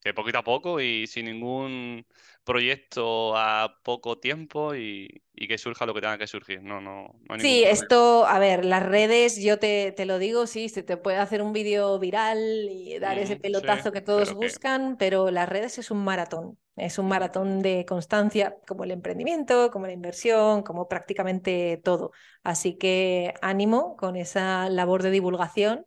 [0.00, 2.06] que poquito a poco y sin ningún
[2.44, 6.62] proyecto a poco tiempo y, que surja lo que tenga que surgir.
[6.62, 10.82] No, no, sí, esto, a ver, las redes, yo te, te, lo digo, sí, se
[10.82, 15.48] te puede hacer un vídeo viral y dar ese pelotazo que todos buscan, pero las
[15.48, 16.58] redes es un maratón.
[16.76, 22.12] Es un maratón de constancia, como el emprendimiento, como la inversión, como prácticamente todo.
[22.42, 25.86] Así que ánimo con esa labor de divulgación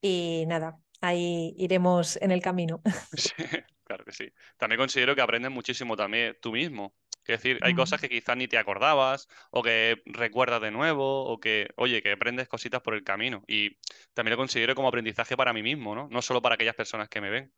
[0.00, 2.80] y nada, ahí iremos en el camino.
[3.16, 3.32] Sí,
[3.84, 4.32] claro que sí.
[4.56, 6.94] También considero que aprendes muchísimo también tú mismo.
[7.26, 11.38] Es decir, hay cosas que quizás ni te acordabas o que recuerdas de nuevo o
[11.38, 13.44] que, oye, que aprendes cositas por el camino.
[13.46, 13.76] Y
[14.12, 16.08] también lo considero como aprendizaje para mí mismo, ¿no?
[16.10, 17.52] No solo para aquellas personas que me ven.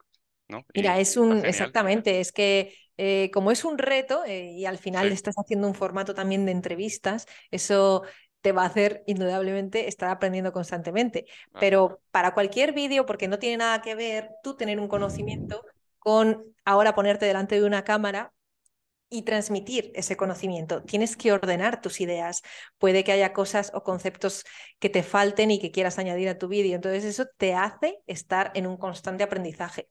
[0.49, 0.67] ¿no?
[0.75, 5.11] Mira, es un, exactamente, es que eh, como es un reto eh, y al final
[5.11, 8.03] estás haciendo un formato también de entrevistas, eso
[8.45, 11.25] te va a hacer indudablemente estar aprendiendo constantemente.
[11.59, 15.65] Pero para cualquier vídeo, porque no tiene nada que ver tú tener un conocimiento
[15.99, 18.35] con ahora ponerte delante de una cámara
[19.09, 20.83] y transmitir ese conocimiento.
[20.83, 22.43] Tienes que ordenar tus ideas.
[22.77, 24.45] Puede que haya cosas o conceptos
[24.79, 26.75] que te falten y que quieras añadir a tu vídeo.
[26.75, 29.89] Entonces eso te hace estar en un constante aprendizaje.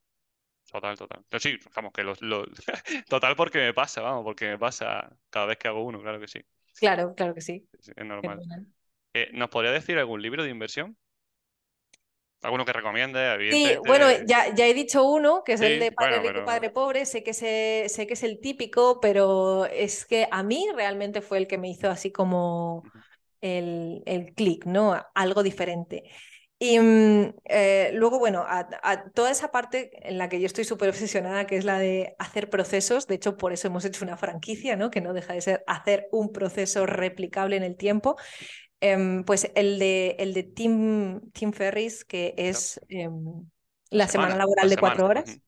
[0.72, 1.26] Total, total.
[1.40, 2.14] sí, vamos, que lo,
[3.10, 6.28] total porque me pasa, vamos, porque me pasa cada vez que hago uno, claro que
[6.28, 6.40] sí.
[6.80, 7.68] Claro, claro que sí.
[7.96, 8.44] Es normal.
[9.14, 10.98] Eh, ¿Nos podría decir algún libro de inversión?
[12.42, 13.20] ¿Alguno que recomiende?
[13.50, 17.06] Sí, bueno, ya, ya he dicho uno, que es el de Padre Rico, Padre Pobre,
[17.06, 21.48] sé que, sé que es el típico, pero es que a mí realmente fue el
[21.48, 22.90] que me hizo así como
[23.42, 24.96] el, el clic, ¿no?
[25.14, 26.04] Algo diferente.
[26.64, 30.90] Y mm, eh, luego, bueno, a, toda esa parte en la que yo estoy súper
[30.90, 34.76] obsesionada, que es la de hacer procesos, de hecho por eso hemos hecho una franquicia,
[34.78, 34.90] ¿no?
[34.90, 38.16] que no deja de ser hacer un proceso replicable en el tiempo,
[38.86, 43.48] Em, pues el de, el de Tim, Tim Ferris, que es em,
[43.90, 45.40] la, semana, laboral de cuatro horas.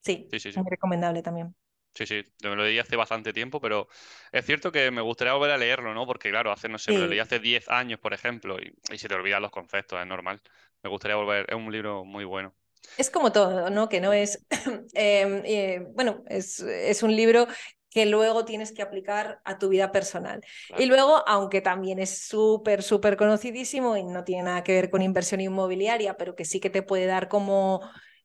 [0.00, 1.54] Sí, sí, sí, muy recomendable también.
[1.94, 3.86] Sí, sí, me lo leí hace bastante tiempo, pero
[4.32, 6.06] es cierto que me gustaría volver a leerlo, ¿no?
[6.06, 8.98] Porque claro, hace, no sé, me lo leí hace 10 años, por ejemplo, y, y
[8.98, 10.40] se te olvidan los conceptos, es normal.
[10.82, 12.54] Me gustaría volver, es un libro muy bueno.
[12.96, 13.88] Es como todo, ¿no?
[13.88, 14.44] Que no es,
[14.94, 17.46] em, eh, bueno, es, es, un libro
[17.90, 20.40] que luego tienes que aplicar a tu vida personal.
[20.78, 25.02] Y luego, aunque también es súper, súper conocidísimo y no tiene nada que ver con
[25.02, 27.80] inversión inmobiliaria, pero que sí que te puede dar como,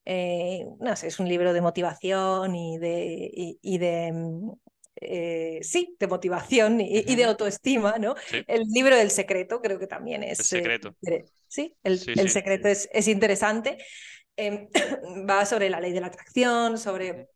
[0.09, 3.57] eh, no sé, es un libro de motivación y de...
[3.61, 4.51] Y, de mm,
[4.99, 8.15] eh, sí, de motivación y, de autoestima, ¿no?
[8.47, 10.39] El libro del secreto creo que también es...
[10.39, 10.95] El secreto.
[11.47, 13.77] sí, el, el secreto es, es interesante.
[14.37, 14.69] Em,
[15.29, 17.27] va sobre la ley de la atracción, sobre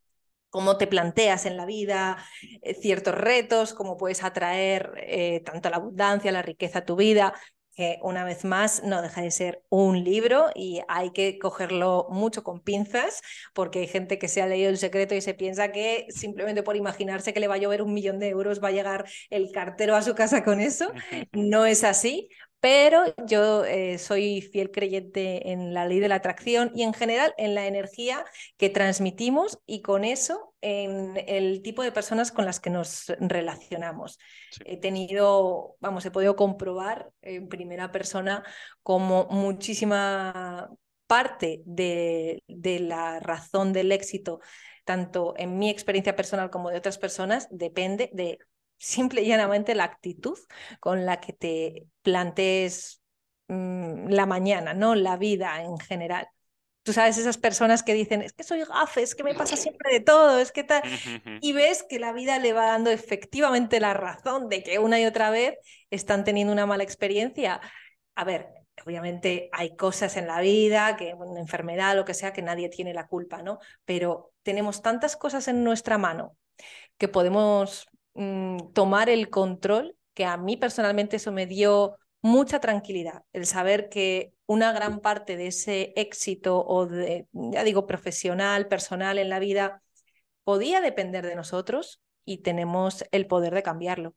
[0.48, 2.24] cómo te planteas en la vida,
[2.62, 7.34] eh, ciertos retos, cómo puedes atraer eh, tanto la abundancia, la riqueza a tu vida,
[7.74, 12.42] que una vez más no deja de ser un libro y hay que cogerlo mucho
[12.42, 13.22] con pinzas,
[13.54, 16.76] porque hay gente que se ha leído el secreto y se piensa que simplemente por
[16.76, 19.96] imaginarse que le va a llover un millón de euros va a llegar el cartero
[19.96, 20.92] a su casa con eso.
[21.32, 22.28] No es así,
[22.62, 27.34] pero yo eh, soy fiel creyente en la ley de la atracción y en general
[27.36, 28.24] en la energía
[28.56, 34.20] que transmitimos y con eso en el tipo de personas con las que nos relacionamos.
[34.64, 38.44] He tenido, vamos, he podido comprobar en primera persona
[38.84, 40.70] como muchísima
[41.08, 44.38] parte de, de la razón del éxito
[44.84, 48.38] tanto en mi experiencia personal como de otras personas, depende de
[48.82, 50.38] simple y llanamente la actitud
[50.80, 53.00] con la que te plantees
[53.48, 54.94] mm, la mañana, ¿no?
[54.94, 56.28] La vida en general.
[56.82, 59.92] Tú sabes, esas personas que dicen, es que soy gafe, es que me pasa siempre
[59.92, 60.82] de todo, es que tal.
[61.40, 65.06] Y ves que la vida le va dando efectivamente la razón de que una y
[65.06, 65.54] otra vez
[65.90, 67.60] están teniendo una mala experiencia.
[68.16, 68.48] A ver,
[68.84, 72.92] obviamente hay cosas en la vida, que una enfermedad, lo que sea, que nadie tiene
[72.94, 73.60] la culpa, ¿no?
[73.84, 76.36] Pero tenemos tantas cosas en nuestra mano
[76.98, 83.24] que podemos Mm, tomar el control, que a mí personalmente eso me dio mucha tranquilidad,
[83.32, 89.18] el saber que una gran parte de ese éxito o de, ya digo, profesional, personal
[89.18, 89.82] en la vida,
[90.44, 94.14] podía depender de nosotros y tenemos el poder de cambiarlo.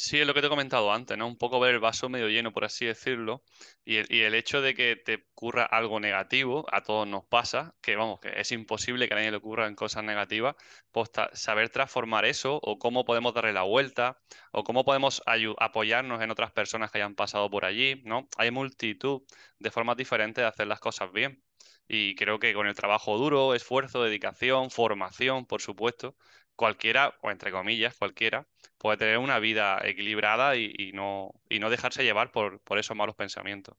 [0.00, 1.26] Sí, es lo que te he comentado antes, ¿no?
[1.26, 3.42] Un poco ver el vaso medio lleno, por así decirlo,
[3.84, 8.20] y el, hecho de que te ocurra algo negativo, a todos nos pasa, que vamos,
[8.20, 10.54] que es imposible que a nadie le ocurran cosas negativas,
[10.92, 14.18] pues saber transformar eso, o cómo podemos darle la vuelta,
[14.52, 15.20] o cómo podemos
[15.58, 18.28] apoyarnos en otras personas que hayan pasado por allí, ¿no?
[18.36, 19.22] Hay multitud
[19.58, 21.42] de formas diferentes de hacer las cosas bien.
[21.88, 26.16] Y creo que con el trabajo duro, esfuerzo, dedicación, formación, por supuesto,
[26.58, 28.46] cualquiera, o entre comillas, cualquiera,
[28.78, 33.14] puede tener una vida equilibrada y, no, y no dejarse llevar por, por esos malos
[33.14, 33.76] pensamientos.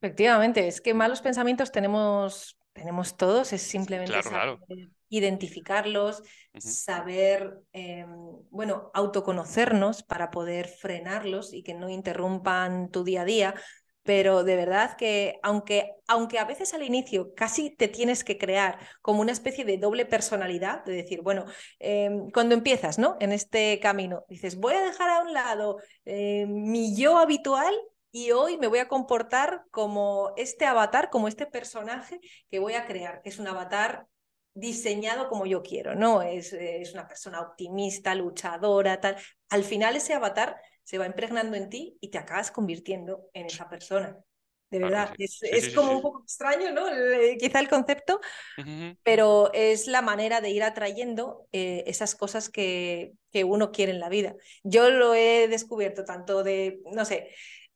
[0.00, 4.58] Efectivamente, es que malos pensamientos tenemos, tenemos todos, es simplemente saber
[5.08, 6.22] identificarlos,
[6.58, 8.08] saber, em,
[8.50, 13.54] bueno, autoconocernos para poder frenarlos y que no interrumpan tu día a día,
[14.04, 18.78] pero de verdad que aunque, aunque a veces al inicio casi te tienes que crear
[19.02, 21.46] como una especie de doble personalidad, de decir, bueno,
[21.78, 23.16] em, cuando empiezas ¿no?
[23.18, 27.74] en este camino, dices, voy a dejar a un lado eh, mi yo habitual
[28.12, 32.86] y hoy me voy a comportar como este avatar, como este personaje que voy a
[32.86, 34.06] crear, que es un avatar
[34.52, 36.22] diseñado como yo quiero, ¿no?
[36.22, 39.16] Es, es una persona optimista, luchadora, tal.
[39.48, 43.68] Al final ese avatar se va impregnando en ti y te acabas convirtiendo en esa
[43.68, 44.16] persona.
[44.70, 45.14] de verdad.
[45.18, 46.84] Es, como un poco extraño, ¿no?
[47.38, 48.20] quizá el concepto,
[49.02, 54.00] pero es la manera de ir atrayendo eh, esas cosas que, que uno quiere en
[54.00, 54.34] la vida.
[54.62, 57.30] Yo lo he descubierto tanto de, no sé,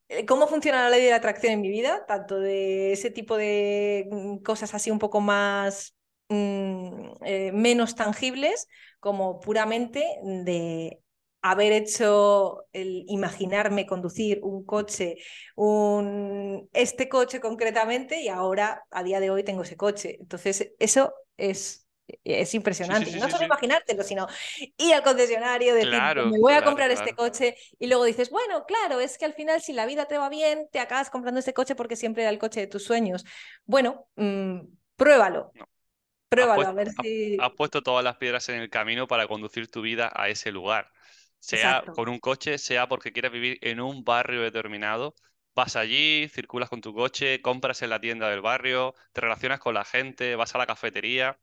[0.09, 3.37] eh, cómo funciona la ley de la atracción en mi vida, tanto de ese tipo
[3.37, 5.95] de mm, cosas así un poco más
[6.29, 8.69] mm, eh, menos tangibles,
[9.01, 11.01] como puramente de
[11.43, 15.16] haber hecho el imaginarme conducir un coche,
[15.57, 20.16] un, este coche concretamente, y ahora a día de hoy tengo ese coche.
[20.20, 21.89] Entonces, eso es
[22.24, 23.11] es impresionante.
[23.16, 24.26] no solo imaginártelo, sino
[24.76, 25.91] ir al concesionario, decir,
[26.30, 29.61] me voy a comprar este coche y luego dices, bueno, claro, es que al final
[29.61, 32.39] si la vida te va bien, te acabas comprando este coche porque siempre era el
[32.39, 33.24] coche de tus sueños.
[33.64, 34.61] Bueno, mm,
[34.97, 35.53] pruébalo.
[36.28, 37.36] Pruébalo, a ver si...
[37.41, 40.91] Has puesto todas las piedras en el camino para conducir tu vida a ese lugar.
[41.39, 45.14] Sea con un coche, sea porque quieres vivir en un barrio determinado.
[45.55, 49.74] Vas allí, circulas con tu coche, compras en la tienda del barrio, te relacionas con
[49.74, 51.39] la gente, vas a la cafetería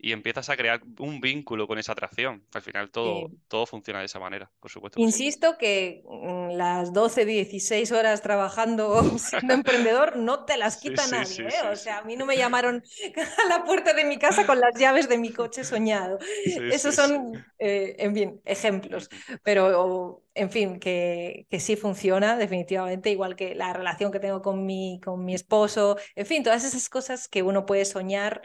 [0.00, 2.44] y empiezas a crear un vínculo con esa atracción.
[2.54, 5.00] Al final todo, todo funciona de esa manera, por supuesto.
[5.00, 11.48] Insisto que mm, las 12, 16 horas trabajando siendo emprendedor no te las quita nadie.
[11.48, 11.68] ¿eh?
[11.70, 12.82] o sea, a mí no me llamaron
[13.44, 16.18] a la puerta de mi casa con las llaves de mi coche soñado.
[16.44, 19.10] Esos son, eh, en fin, ejemplos.
[19.42, 24.64] Pero, en fin, que, que sí funciona definitivamente, igual que la relación que tengo con
[24.64, 25.96] mi, con mi esposo.
[26.14, 28.42] En fin, todas esas cosas que uno puede soñar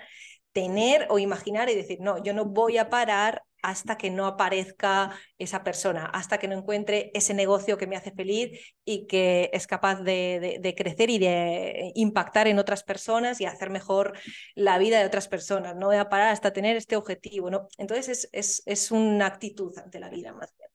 [0.54, 5.18] tener o imaginar y decir, no, yo no voy a parar hasta que no aparezca
[5.40, 9.68] esa persona, hasta que no encuentre ese negocio que me hace feliz y que es
[9.68, 14.20] capaz de, crecer y de impactar en otras personas y hacer mejor
[14.54, 15.78] la vida de otras personas.
[15.78, 17.50] No voy a parar hasta tener este objetivo.
[17.50, 17.68] ¿no?
[17.78, 20.70] Entonces es, es, una actitud ante la vida más bien.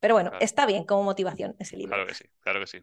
[0.00, 1.94] Pero bueno, está bien como motivación ese libro.
[1.94, 2.78] Claro que sí, claro que sí.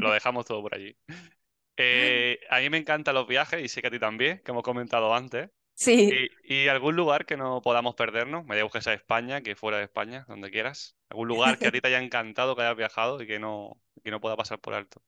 [0.00, 0.96] Lo, dejamos todo por allí.
[1.80, 4.64] Eh, a mí me encantan los viajes y sé que a ti también, que hemos
[4.64, 5.48] comentado antes.
[5.78, 6.28] Sí.
[6.42, 8.44] ¿Y, algún lugar que no podamos perdernos?
[8.44, 10.96] Me digo que sea España, que fuera de España, donde quieras.
[11.08, 14.10] ¿Algún lugar que a ti te haya encantado, que hayas viajado y que no, que
[14.10, 15.00] no pueda pasar por alto?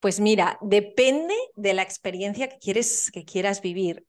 [0.00, 4.04] Pues mira, depende de la experiencia que, quieres, que quieras vivir.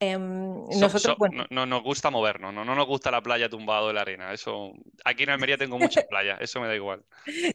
[0.00, 1.18] Em, nosotros,
[1.50, 4.32] no, nos gusta movernos, no, no nos gusta la playa tumbado en la arena.
[4.32, 4.72] Eso,
[5.04, 7.04] aquí en Almería tengo muchas playas, eso me da igual.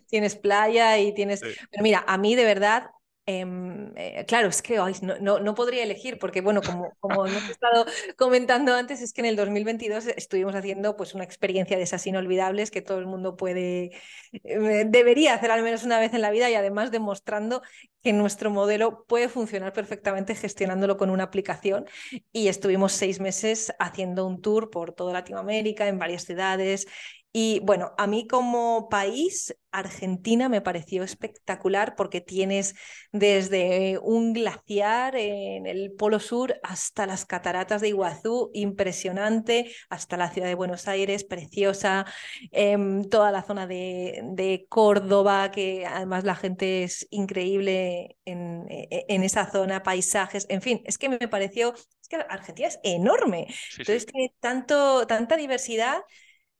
[0.07, 1.41] Tienes playa y tienes.
[1.41, 2.91] Pero mira, a mí de verdad
[3.29, 4.77] eh, claro, es que
[5.19, 9.27] no, no, podría elegir, porque bueno, como, como hemos estado comentando antes, es que en
[9.27, 13.91] el 2022 estuvimos haciendo pues una experiencia de esas inolvidables que todo el mundo puede,
[14.31, 17.61] eh, debería hacer al menos una vez en la vida y además demostrando
[18.01, 21.85] que nuestro modelo puede funcionar perfectamente gestionándolo con una aplicación.
[22.31, 26.87] Y estuvimos seis meses haciendo un tour por toda Latinoamérica, en varias ciudades,
[27.33, 32.73] y bueno, a mí como país, Argentina me pareció espectacular porque tienes
[33.11, 40.31] desde un glaciar en el Polo Sur hasta las cataratas de Iguazú, impresionante, hasta la
[40.31, 42.05] ciudad de Buenos Aires, preciosa,
[42.51, 49.23] em, toda la zona de, Córdoba, que además la gente es increíble en, e, en,
[49.23, 53.47] esa zona, paisajes, en fin, es que me pareció, es que Argentina es enorme,
[53.77, 56.01] entonces tiene tanto, tanta diversidad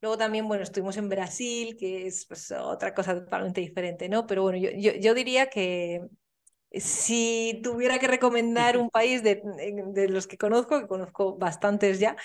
[0.01, 4.27] Luego también, bueno, estuvimos en Brasil, que es pues, otra cosa totalmente diferente, ¿no?
[4.27, 6.01] Pero bueno, yo, yo, diría que
[6.71, 12.15] si tuviera que recomendar un país de, de, los que conozco, que conozco bastantes ya,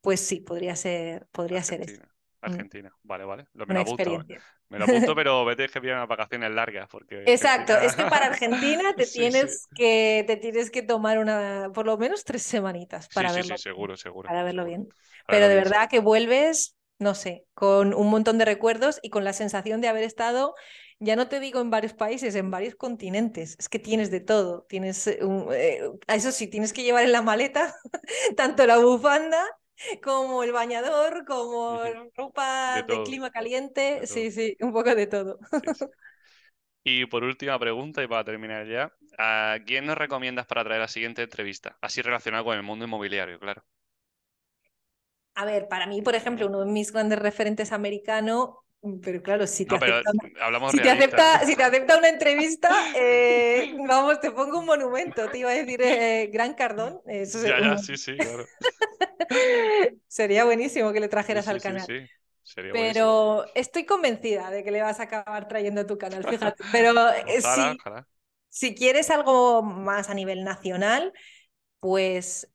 [0.00, 2.06] pues sí, podría ser, podría ser este.
[2.40, 3.46] Argentina, vale, vale.
[3.54, 4.24] Lo, me, lo apunto,
[4.68, 6.88] me lo apunto, pero vete que unas vacaciones largas.
[6.88, 11.84] Porque Exacto, es que para Argentina te tienes que te tienes que tomar una, por
[11.84, 13.56] lo menos tres semanitas para verlo.
[13.56, 14.28] Sí, seguro, seguro.
[14.28, 14.88] Para verlo bien.
[15.26, 19.32] pero de verdad que vuelves no sé, con un montón de recuerdos y con la
[19.32, 20.54] sensación de haber estado,
[21.00, 23.56] ya no te digo en varios países, en varios continentes.
[23.58, 24.66] Es que tienes de todo.
[24.68, 25.20] Tienes, eh,
[25.52, 27.74] eh, eso sí, tienes que llevar en la maleta
[28.36, 29.44] tanto la bufanda
[30.02, 31.80] como el bañador, como
[32.16, 34.06] ropa de, clima caliente.
[34.06, 35.38] sí, sí, un poco de todo.
[36.84, 40.88] Y por última pregunta, y para terminar ya, ¿a quién nos recomiendas para traer la
[40.88, 41.76] siguiente entrevista?
[41.82, 43.62] Así relacionado con el mundo inmobiliario, claro.
[45.38, 48.64] A ver, para mí, por ejemplo, uno de mis grandes referentes americano,
[49.00, 54.58] pero claro, si te, acepta, una, si, te acepta, una entrevista, eh, vamos, te pongo
[54.58, 57.00] un monumento, te iba a decir eh, Gran Cardón.
[57.06, 58.46] Eso ya, ya, sí, sí, claro.
[60.08, 61.86] Sería buenísimo que le trajeras al canal.
[61.86, 62.00] Sí,
[62.42, 66.64] Sería pero estoy convencida de que le vas a acabar trayendo a tu canal, fíjate.
[66.72, 67.76] Pero eh,
[68.48, 71.12] si quieres algo más a nivel nacional,
[71.78, 72.50] pues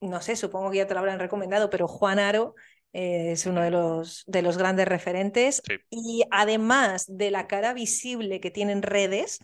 [0.00, 2.54] no sé, supongo que ya te lo habrán recomendado, pero Juan Aro
[2.92, 5.62] eh, es uno de los, de los grandes referentes.
[5.90, 9.38] Y además de la cara visible que tienen redes,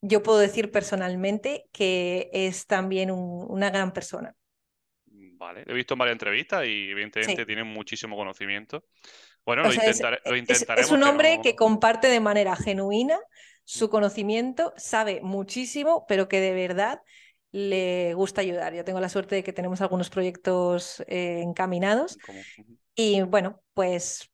[0.00, 4.34] yo puedo decir personalmente que es también una gran persona.
[5.06, 8.84] Vale, he visto en varias entrevistas y evidentemente tiene muchísimo conocimiento.
[9.44, 10.78] Bueno, lo, intentaremos.
[10.78, 13.18] Es, un hombre que comparte de manera genuina
[13.64, 17.00] su conocimiento, sabe muchísimo, pero que de verdad
[17.52, 18.74] le gusta ayudar.
[18.74, 22.18] Yo tengo la suerte de que tenemos algunos proyectos eh, encaminados
[22.94, 24.30] y bueno, pues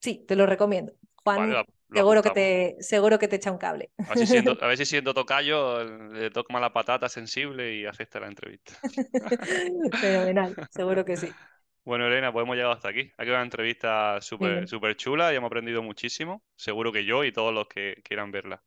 [0.00, 0.92] sí, te lo recomiendo.
[1.24, 3.90] Juan, seguro, que te, seguro que te echa un cable.
[3.98, 8.74] A ver, si siendo, tocayo le toca la patata sensible y acepta la entrevista.
[10.00, 11.28] Fenomenal, seguro que sí.
[11.84, 13.12] Bueno, Elena, pues hemos llegado hasta aquí.
[13.16, 16.42] Ha quedado una entrevista súper súper chula y hemos aprendido muchísimo.
[16.56, 18.62] Seguro que yo y todos los que quieran verla.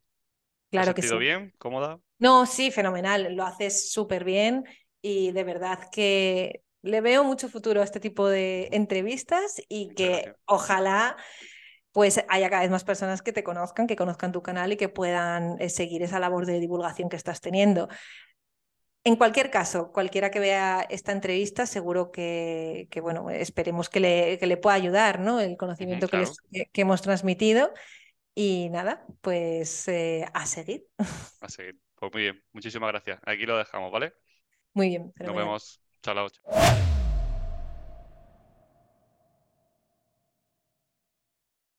[0.72, 1.17] Claro que sí.
[1.17, 1.53] bien?
[1.57, 1.99] ¿Cómoda?
[2.17, 3.36] No, sí, fenomenal.
[3.36, 4.65] Lo haces súper bien
[5.01, 10.34] y de verdad que le veo mucho futuro a este tipo de entrevistas y que
[10.45, 11.17] ojalá
[11.91, 14.89] pues haya cada vez más personas que te conozcan, que conozcan tu canal y que
[14.89, 17.89] puedan eh, seguir esa labor de divulgación que estás teniendo.
[19.03, 24.57] En cualquier caso, cualquiera que vea esta entrevista, seguro que, bueno, esperemos que le, le,
[24.57, 25.39] pueda ayudar, ¿no?
[25.39, 26.26] El conocimiento que,
[26.74, 27.72] hemos transmitido.
[28.42, 30.88] Y nada, pues eh, a seguir.
[31.42, 31.78] A seguir.
[31.96, 33.20] Pues muy bien, muchísimas gracias.
[33.26, 34.14] Aquí lo dejamos, ¿vale?
[34.74, 35.14] Muy bien.
[35.20, 35.82] Nos vemos.
[36.02, 36.89] Chao, chao.